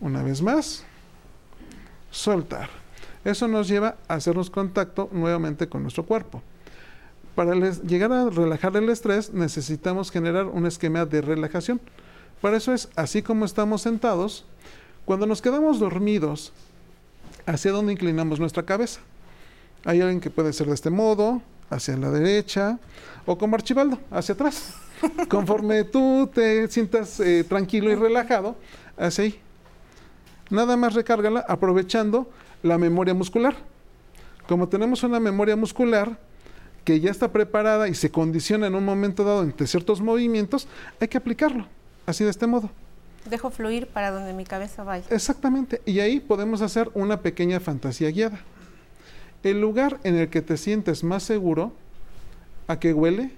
Una 0.00 0.22
vez 0.22 0.40
más. 0.40 0.84
Soltar. 2.10 2.70
Eso 3.24 3.46
nos 3.46 3.68
lleva 3.68 3.96
a 4.08 4.14
hacernos 4.14 4.48
contacto 4.48 5.10
nuevamente 5.12 5.68
con 5.68 5.82
nuestro 5.82 6.06
cuerpo 6.06 6.42
para 7.34 7.54
llegar 7.54 8.12
a 8.12 8.28
relajar 8.28 8.76
el 8.76 8.88
estrés 8.88 9.32
necesitamos 9.32 10.10
generar 10.10 10.46
un 10.46 10.66
esquema 10.66 11.04
de 11.06 11.20
relajación. 11.20 11.80
Para 12.40 12.56
eso 12.56 12.72
es 12.72 12.88
así 12.96 13.22
como 13.22 13.44
estamos 13.44 13.82
sentados, 13.82 14.44
cuando 15.04 15.26
nos 15.26 15.42
quedamos 15.42 15.78
dormidos, 15.78 16.52
hacia 17.46 17.72
dónde 17.72 17.92
inclinamos 17.92 18.40
nuestra 18.40 18.62
cabeza. 18.64 19.00
Hay 19.84 20.00
alguien 20.00 20.20
que 20.20 20.30
puede 20.30 20.52
ser 20.52 20.66
de 20.66 20.74
este 20.74 20.90
modo, 20.90 21.42
hacia 21.70 21.96
la 21.96 22.10
derecha, 22.10 22.78
o 23.26 23.38
como 23.38 23.56
Archibaldo, 23.56 23.98
hacia 24.10 24.34
atrás. 24.34 24.74
Conforme 25.28 25.84
tú 25.84 26.30
te 26.32 26.68
sientas 26.68 27.20
eh, 27.20 27.44
tranquilo 27.44 27.90
y 27.90 27.94
relajado, 27.94 28.56
hacia 28.98 29.24
ahí. 29.24 29.40
Nada 30.50 30.76
más 30.76 30.94
recárgala 30.94 31.44
aprovechando 31.48 32.28
la 32.62 32.76
memoria 32.76 33.14
muscular. 33.14 33.54
Como 34.48 34.68
tenemos 34.68 35.02
una 35.02 35.20
memoria 35.20 35.56
muscular, 35.56 36.18
que 36.84 37.00
ya 37.00 37.10
está 37.10 37.32
preparada 37.32 37.88
y 37.88 37.94
se 37.94 38.10
condiciona 38.10 38.66
en 38.66 38.74
un 38.74 38.84
momento 38.84 39.24
dado 39.24 39.42
entre 39.42 39.66
ciertos 39.66 40.00
movimientos, 40.00 40.66
hay 41.00 41.08
que 41.08 41.18
aplicarlo, 41.18 41.66
así 42.06 42.24
de 42.24 42.30
este 42.30 42.46
modo. 42.46 42.70
dejo 43.28 43.50
fluir 43.50 43.86
para 43.86 44.10
donde 44.10 44.32
mi 44.32 44.44
cabeza 44.44 44.82
vaya. 44.82 45.04
Exactamente, 45.10 45.82
y 45.84 46.00
ahí 46.00 46.20
podemos 46.20 46.62
hacer 46.62 46.90
una 46.94 47.20
pequeña 47.20 47.60
fantasía 47.60 48.10
guiada. 48.10 48.40
El 49.42 49.60
lugar 49.60 49.98
en 50.04 50.16
el 50.16 50.28
que 50.28 50.42
te 50.42 50.56
sientes 50.56 51.04
más 51.04 51.22
seguro, 51.22 51.72
¿a 52.66 52.78
qué 52.78 52.92
huele? 52.92 53.30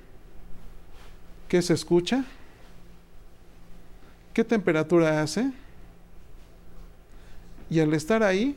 ¿Qué 1.48 1.62
se 1.62 1.74
escucha? 1.74 2.24
¿Qué 4.33 4.44
temperatura 4.44 5.22
hace? 5.22 5.52
Y 7.68 7.81
al 7.81 7.92
estar 7.94 8.22
ahí, 8.22 8.57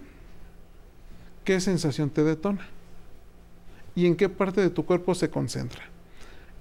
¿qué 1.43 1.60
sensación 1.60 2.10
te 2.10 2.24
detona? 2.24 2.67
¿Y 3.96 4.06
en 4.06 4.16
qué 4.16 4.30
parte 4.30 4.62
de 4.62 4.70
tu 4.70 4.86
cuerpo 4.86 5.16
se 5.16 5.30
concentra? 5.30 5.84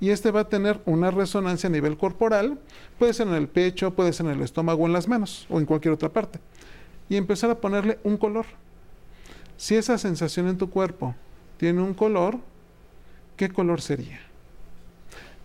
Y 0.01 0.11
este 0.11 0.31
va 0.31 0.40
a 0.40 0.49
tener 0.49 0.81
una 0.87 1.11
resonancia 1.11 1.68
a 1.68 1.73
nivel 1.73 1.97
corporal, 1.97 2.59
puede 2.99 3.14
ser 3.14 3.29
en 3.29 3.35
el 3.35 3.49
pecho, 3.49 3.94
puede 3.94 4.12
ser 4.12 4.27
en 4.27 4.33
el 4.33 4.42
estómago, 4.42 4.87
en 4.87 4.92
las 4.92 5.09
manos 5.09 5.47
o 5.49 5.59
en 5.59 5.66
cualquier 5.66 5.94
otra 5.94 6.11
parte. 6.11 6.40
Y 7.09 7.16
empezar 7.16 7.51
a 7.51 7.61
ponerle 7.61 7.99
un 8.05 8.16
color. 8.16 8.47
Si 9.57 9.77
esa 9.77 9.99
sensación 9.99 10.49
en 10.49 10.59
tu 10.59 10.70
cuerpo 10.70 11.14
tiene 11.59 11.81
un 11.81 11.94
color, 11.94 12.38
¿qué 13.37 13.49
color 13.49 13.81
sería? 13.81 14.20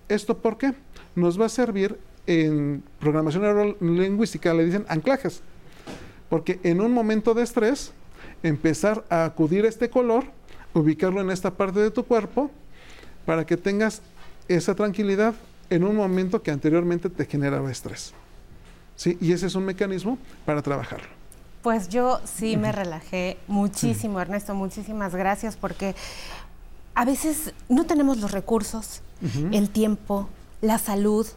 ¿Esto 0.08 0.38
por 0.38 0.58
qué? 0.58 0.74
Nos 1.16 1.40
va 1.40 1.46
a 1.46 1.50
servir 1.50 2.00
en 2.26 2.84
programación 3.00 3.44
neurolingüística, 3.44 4.54
le 4.54 4.66
dicen 4.66 4.86
anclajes. 4.88 5.42
Porque 6.30 6.60
en 6.64 6.82
un 6.82 6.92
momento 6.92 7.34
de 7.34 7.44
estrés, 7.44 7.92
empezar 8.44 9.04
a 9.10 9.26
acudir 9.26 9.66
a 9.66 9.70
este 9.70 9.90
color, 9.90 10.26
ubicarlo 10.74 11.22
en 11.22 11.30
esta 11.30 11.52
parte 11.52 11.80
de 11.80 11.92
tu 11.92 12.06
cuerpo, 12.06 12.52
para 13.26 13.46
que 13.46 13.58
tengas 13.58 14.02
esa 14.48 14.76
tranquilidad 14.76 15.36
en 15.70 15.84
un 15.84 15.96
momento 15.96 16.42
que 16.42 16.52
anteriormente 16.52 17.10
te 17.10 17.26
generaba 17.26 17.72
estrés. 17.72 18.14
¿Sí? 18.96 19.18
Y 19.22 19.32
ese 19.32 19.48
es 19.48 19.56
un 19.56 19.66
mecanismo 19.66 20.18
para 20.46 20.62
trabajarlo. 20.62 21.08
Pues 21.62 21.90
yo 21.90 22.20
sí 22.24 22.58
me 22.58 22.72
relajé 22.72 23.38
muchísimo, 23.48 24.20
Ernesto, 24.20 24.56
muchísimas 24.56 25.14
gracias 25.14 25.58
porque 25.58 25.94
a 26.96 27.06
veces 27.06 27.54
no 27.68 27.86
tenemos 27.86 28.18
los 28.18 28.32
recursos, 28.32 29.02
el 29.52 29.70
tiempo, 29.70 30.30
la 30.62 30.78
salud 30.78 31.28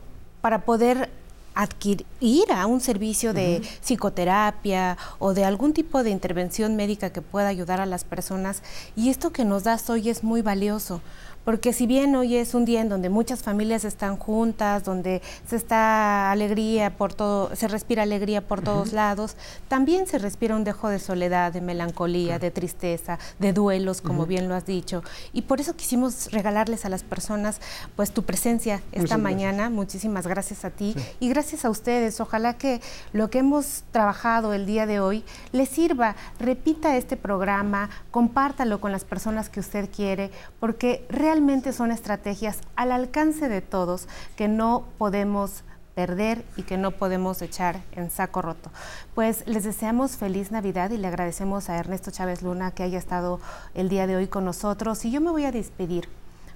para 0.41 0.61
poder 0.65 1.11
adquirir 1.55 2.53
a 2.53 2.67
un 2.67 2.81
servicio 2.81 3.33
de 3.33 3.63
psicoterapia 3.81 4.97
o 5.19 5.35
de 5.35 5.45
algún 5.45 5.73
tipo 5.73 6.03
de 6.03 6.11
intervención 6.11 6.77
médica 6.77 7.11
que 7.11 7.23
pueda 7.23 7.49
ayudar 7.49 7.81
a 7.81 7.87
las 7.87 8.05
personas. 8.05 8.63
Y 8.97 9.11
esto 9.11 9.33
que 9.33 9.45
nos 9.45 9.65
das 9.65 9.89
hoy 9.91 10.09
es 10.09 10.23
muy 10.23 10.43
valioso 10.43 11.01
porque 11.45 11.73
si 11.73 11.87
bien 11.87 12.15
hoy 12.15 12.37
es 12.37 12.55
un 12.55 12.65
día 12.65 12.81
en 12.81 12.89
donde 12.89 13.09
muchas 13.09 13.43
familias 13.43 13.85
están 13.85 14.17
juntas, 14.17 14.85
donde 14.85 15.23
se 15.47 15.57
está 15.57 16.31
alegría 16.31 16.97
por 16.97 17.15
todo, 17.15 17.55
se 17.57 17.69
respira 17.69 18.05
alegría 18.05 18.47
por 18.47 18.63
todos 18.63 18.93
lados, 18.93 19.37
también 19.69 20.07
se 20.07 20.19
respira 20.19 20.55
un 20.55 20.65
dejo 20.65 20.89
de 20.89 20.99
soledad, 20.99 21.53
de 21.53 21.61
melancolía, 21.61 22.39
de 22.39 22.51
tristeza, 22.51 23.19
de 23.39 23.53
duelos, 23.53 24.01
como 24.01 24.27
bien 24.27 24.49
lo 24.49 24.55
has 24.55 24.67
dicho. 24.67 25.03
Y 25.33 25.43
por 25.43 25.61
eso 25.61 25.75
quisimos 25.75 26.31
regalarles 26.31 26.85
a 26.85 26.89
las 26.89 27.03
personas 27.03 27.61
pues 27.97 28.13
tu 28.13 28.23
presencia 28.23 28.83
esta 28.93 29.19
mañana. 29.19 29.71
Muchísimas 29.71 30.27
gracias 30.27 30.65
a 30.65 30.71
ti 30.71 30.95
y 31.19 31.29
gracias 31.29 31.65
a 31.65 31.71
ustedes. 31.71 32.21
Ojalá 32.21 32.57
que 32.57 32.81
lo 33.13 33.31
que 33.31 33.39
hemos 33.39 33.83
trabajado 33.91 34.53
el 34.53 34.67
día 34.67 34.87
de 34.87 35.01
hoy 35.01 35.25
les 35.51 35.69
sirva. 35.69 36.15
Repita 36.39 36.97
este 36.97 37.17
programa, 37.17 37.91
compártalo 38.11 38.81
con 38.81 38.93
las 38.93 39.05
personas 39.05 39.49
que 39.49 39.61
usted 39.61 39.91
quiere, 39.91 40.31
porque 40.61 41.05
realmente 41.09 41.32
realmente 41.33 41.73
son 41.73 41.93
estrategias 41.93 42.59
al 42.77 42.93
alcance 42.93 43.49
de 43.49 43.63
todos 43.63 44.07
que 44.37 44.49
no 44.49 44.85
podemos 44.99 45.63
perder 45.95 46.45
y 46.59 46.63
que 46.63 46.77
no 46.77 46.91
podemos 46.91 47.41
echar 47.41 47.81
en 47.93 48.11
saco 48.11 48.43
roto. 48.43 48.71
Pues 49.15 49.43
les 49.47 49.65
deseamos 49.65 50.19
feliz 50.19 50.51
Navidad 50.51 50.91
y 50.91 50.99
le 50.99 51.09
agradecemos 51.09 51.71
a 51.71 51.79
Ernesto 51.79 52.11
Chávez 52.11 52.43
Luna 52.43 52.73
que 52.73 52.83
haya 52.83 52.99
estado 52.99 53.41
el 53.73 53.89
día 53.89 54.07
de 54.07 54.17
hoy 54.17 54.27
con 54.27 54.45
nosotros. 54.45 55.07
Y 55.07 55.11
yo 55.11 55.23
me 55.23 55.31
voy 55.31 55.47
a 55.47 55.53
despedir 55.53 56.07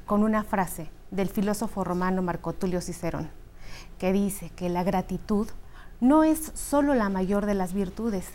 con 0.04 0.22
una 0.22 0.44
frase 0.44 0.90
del 1.10 1.30
filósofo 1.30 1.82
romano 1.82 2.20
Marco 2.20 2.52
Tulio 2.52 2.82
Cicerón, 2.82 3.30
que 3.96 4.12
dice 4.12 4.50
que 4.56 4.68
la 4.68 4.84
gratitud 4.84 5.48
no 6.02 6.22
es 6.22 6.52
solo 6.54 6.92
la 6.92 7.08
mayor 7.08 7.46
de 7.46 7.54
las 7.54 7.72
virtudes, 7.72 8.26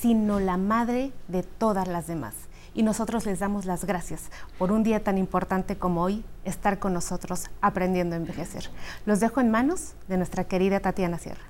sino 0.00 0.40
la 0.40 0.56
madre 0.56 1.12
de 1.28 1.44
todas 1.44 1.86
las 1.86 2.08
demás 2.08 2.34
y 2.76 2.82
nosotros 2.82 3.24
les 3.24 3.40
damos 3.40 3.64
las 3.64 3.86
gracias 3.86 4.30
por 4.58 4.70
un 4.70 4.84
día 4.84 5.02
tan 5.02 5.16
importante 5.16 5.76
como 5.78 6.02
hoy, 6.02 6.24
estar 6.44 6.78
con 6.78 6.92
nosotros 6.92 7.46
aprendiendo 7.62 8.14
a 8.14 8.18
envejecer. 8.18 8.70
Los 9.06 9.18
dejo 9.18 9.40
en 9.40 9.50
manos 9.50 9.94
de 10.08 10.18
nuestra 10.18 10.44
querida 10.44 10.78
Tatiana 10.78 11.18
Sierra. 11.18 11.42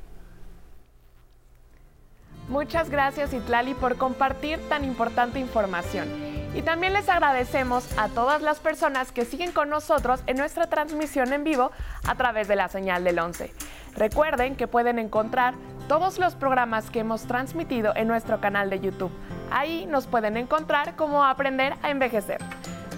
Muchas 2.48 2.90
gracias 2.90 3.34
Itlali 3.34 3.74
por 3.74 3.96
compartir 3.96 4.60
tan 4.68 4.84
importante 4.84 5.40
información. 5.40 6.08
Y 6.54 6.62
también 6.62 6.92
les 6.92 7.08
agradecemos 7.08 7.86
a 7.98 8.08
todas 8.08 8.40
las 8.40 8.60
personas 8.60 9.10
que 9.10 9.24
siguen 9.24 9.50
con 9.50 9.68
nosotros 9.68 10.22
en 10.28 10.36
nuestra 10.36 10.68
transmisión 10.68 11.32
en 11.32 11.42
vivo 11.42 11.72
a 12.06 12.14
través 12.14 12.46
de 12.46 12.54
la 12.54 12.68
señal 12.68 13.02
del 13.02 13.18
11. 13.18 13.52
Recuerden 13.96 14.54
que 14.54 14.68
pueden 14.68 15.00
encontrar 15.00 15.54
todos 15.88 16.18
los 16.18 16.35
programas 16.35 16.90
que 16.90 17.01
hemos 17.01 17.22
transmitido 17.22 17.92
en 17.94 18.09
nuestro 18.09 18.40
canal 18.40 18.70
de 18.70 18.81
YouTube. 18.81 19.12
Ahí 19.51 19.87
nos 19.87 20.07
pueden 20.07 20.37
encontrar 20.37 20.96
como 20.96 21.25
Aprender 21.25 21.75
a 21.83 21.90
Envejecer. 21.90 22.40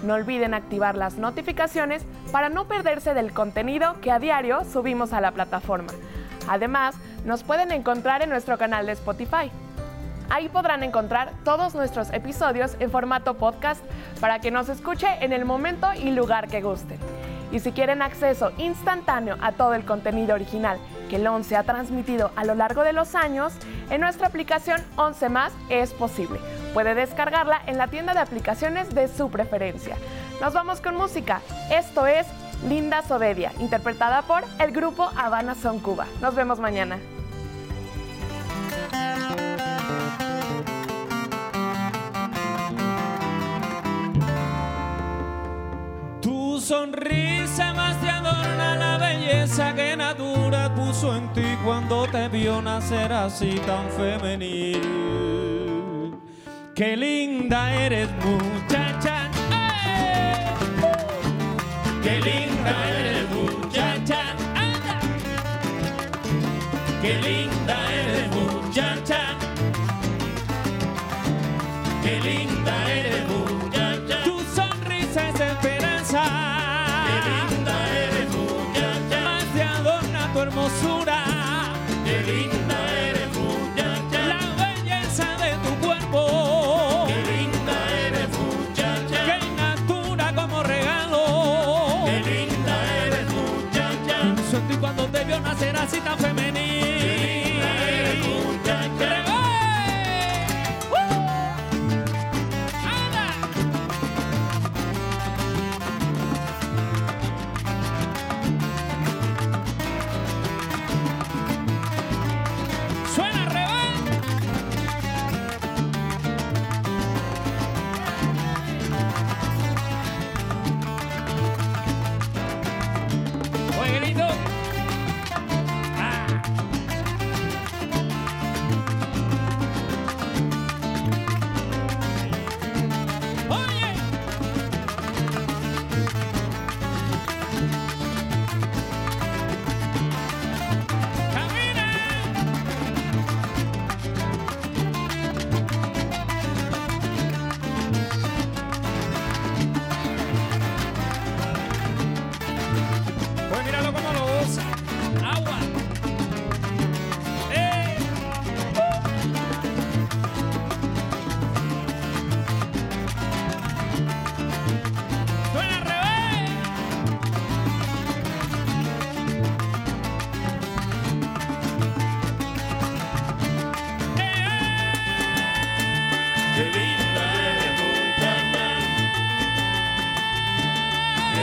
No 0.03 0.15
olviden 0.15 0.53
activar 0.53 0.95
las 0.95 1.17
notificaciones 1.17 2.03
para 2.31 2.49
no 2.49 2.67
perderse 2.67 3.13
del 3.13 3.33
contenido 3.33 3.99
que 4.01 4.11
a 4.11 4.19
diario 4.19 4.63
subimos 4.65 5.13
a 5.13 5.21
la 5.21 5.31
plataforma. 5.31 5.91
Además, 6.47 6.95
nos 7.25 7.43
pueden 7.43 7.71
encontrar 7.71 8.21
en 8.21 8.29
nuestro 8.29 8.57
canal 8.57 8.85
de 8.85 8.93
Spotify. 8.93 9.51
Ahí 10.31 10.47
podrán 10.47 10.83
encontrar 10.83 11.31
todos 11.43 11.75
nuestros 11.75 12.11
episodios 12.11 12.75
en 12.79 12.89
formato 12.89 13.35
podcast 13.35 13.83
para 14.19 14.39
que 14.39 14.51
nos 14.51 14.69
escuche 14.69 15.07
en 15.21 15.33
el 15.33 15.45
momento 15.45 15.87
y 15.93 16.11
lugar 16.11 16.47
que 16.47 16.61
gusten. 16.61 16.99
Y 17.51 17.59
si 17.59 17.71
quieren 17.71 18.01
acceso 18.01 18.51
instantáneo 18.57 19.37
a 19.41 19.51
todo 19.51 19.73
el 19.73 19.85
contenido 19.85 20.35
original 20.35 20.79
que 21.09 21.17
el 21.17 21.27
11 21.27 21.57
ha 21.57 21.63
transmitido 21.63 22.31
a 22.37 22.45
lo 22.45 22.55
largo 22.55 22.83
de 22.83 22.93
los 22.93 23.15
años, 23.15 23.51
en 23.89 23.99
nuestra 23.99 24.27
aplicación 24.27 24.81
11 24.95 25.27
más 25.29 25.51
es 25.67 25.91
posible. 25.91 26.39
Puede 26.73 26.95
descargarla 26.95 27.61
en 27.65 27.77
la 27.77 27.87
tienda 27.87 28.13
de 28.13 28.19
aplicaciones 28.19 28.93
de 28.95 29.09
su 29.09 29.29
preferencia. 29.29 29.97
Nos 30.39 30.53
vamos 30.53 30.79
con 30.79 30.95
música. 30.95 31.41
Esto 31.69 32.07
es 32.07 32.25
Linda 32.67 33.01
Sobedia, 33.01 33.51
interpretada 33.59 34.21
por 34.21 34.43
el 34.59 34.71
grupo 34.71 35.09
Habana 35.17 35.55
Son 35.55 35.79
Cuba. 35.79 36.05
Nos 36.21 36.35
vemos 36.35 36.59
mañana. 36.59 36.99
Tu 46.21 46.59
sonrisa 46.61 47.73
más 47.73 47.98
la 48.77 48.97
belleza 48.97 49.73
que 49.75 49.95
Natura 49.95 50.73
puso 50.75 51.15
en 51.15 51.31
ti 51.33 51.57
cuando 51.63 52.07
te 52.07 52.27
vio 52.29 52.61
nacer 52.61 53.11
así 53.11 53.59
tan 53.65 53.89
femenil. 53.89 54.81
Qué 56.75 56.95
linda 56.95 57.73
eres 57.73 58.09
muchacha. 58.23 59.29
Qué 62.03 62.19
linda 62.21 62.89
eres 62.89 63.29
muchacha. 63.29 64.21
Qué 67.01 67.13
linda 67.15 67.38
tu 80.33 80.39
hermosura. 80.39 81.23
Qué 82.05 82.21
linda 82.23 82.88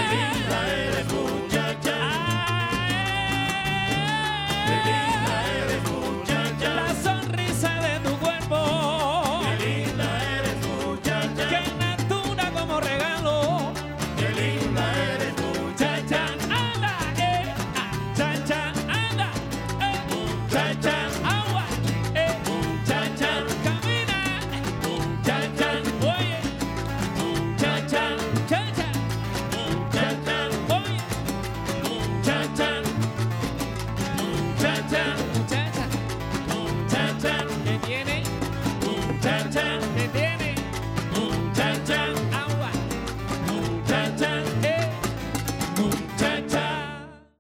Qué 0.09 0.15
linda 0.15 1.46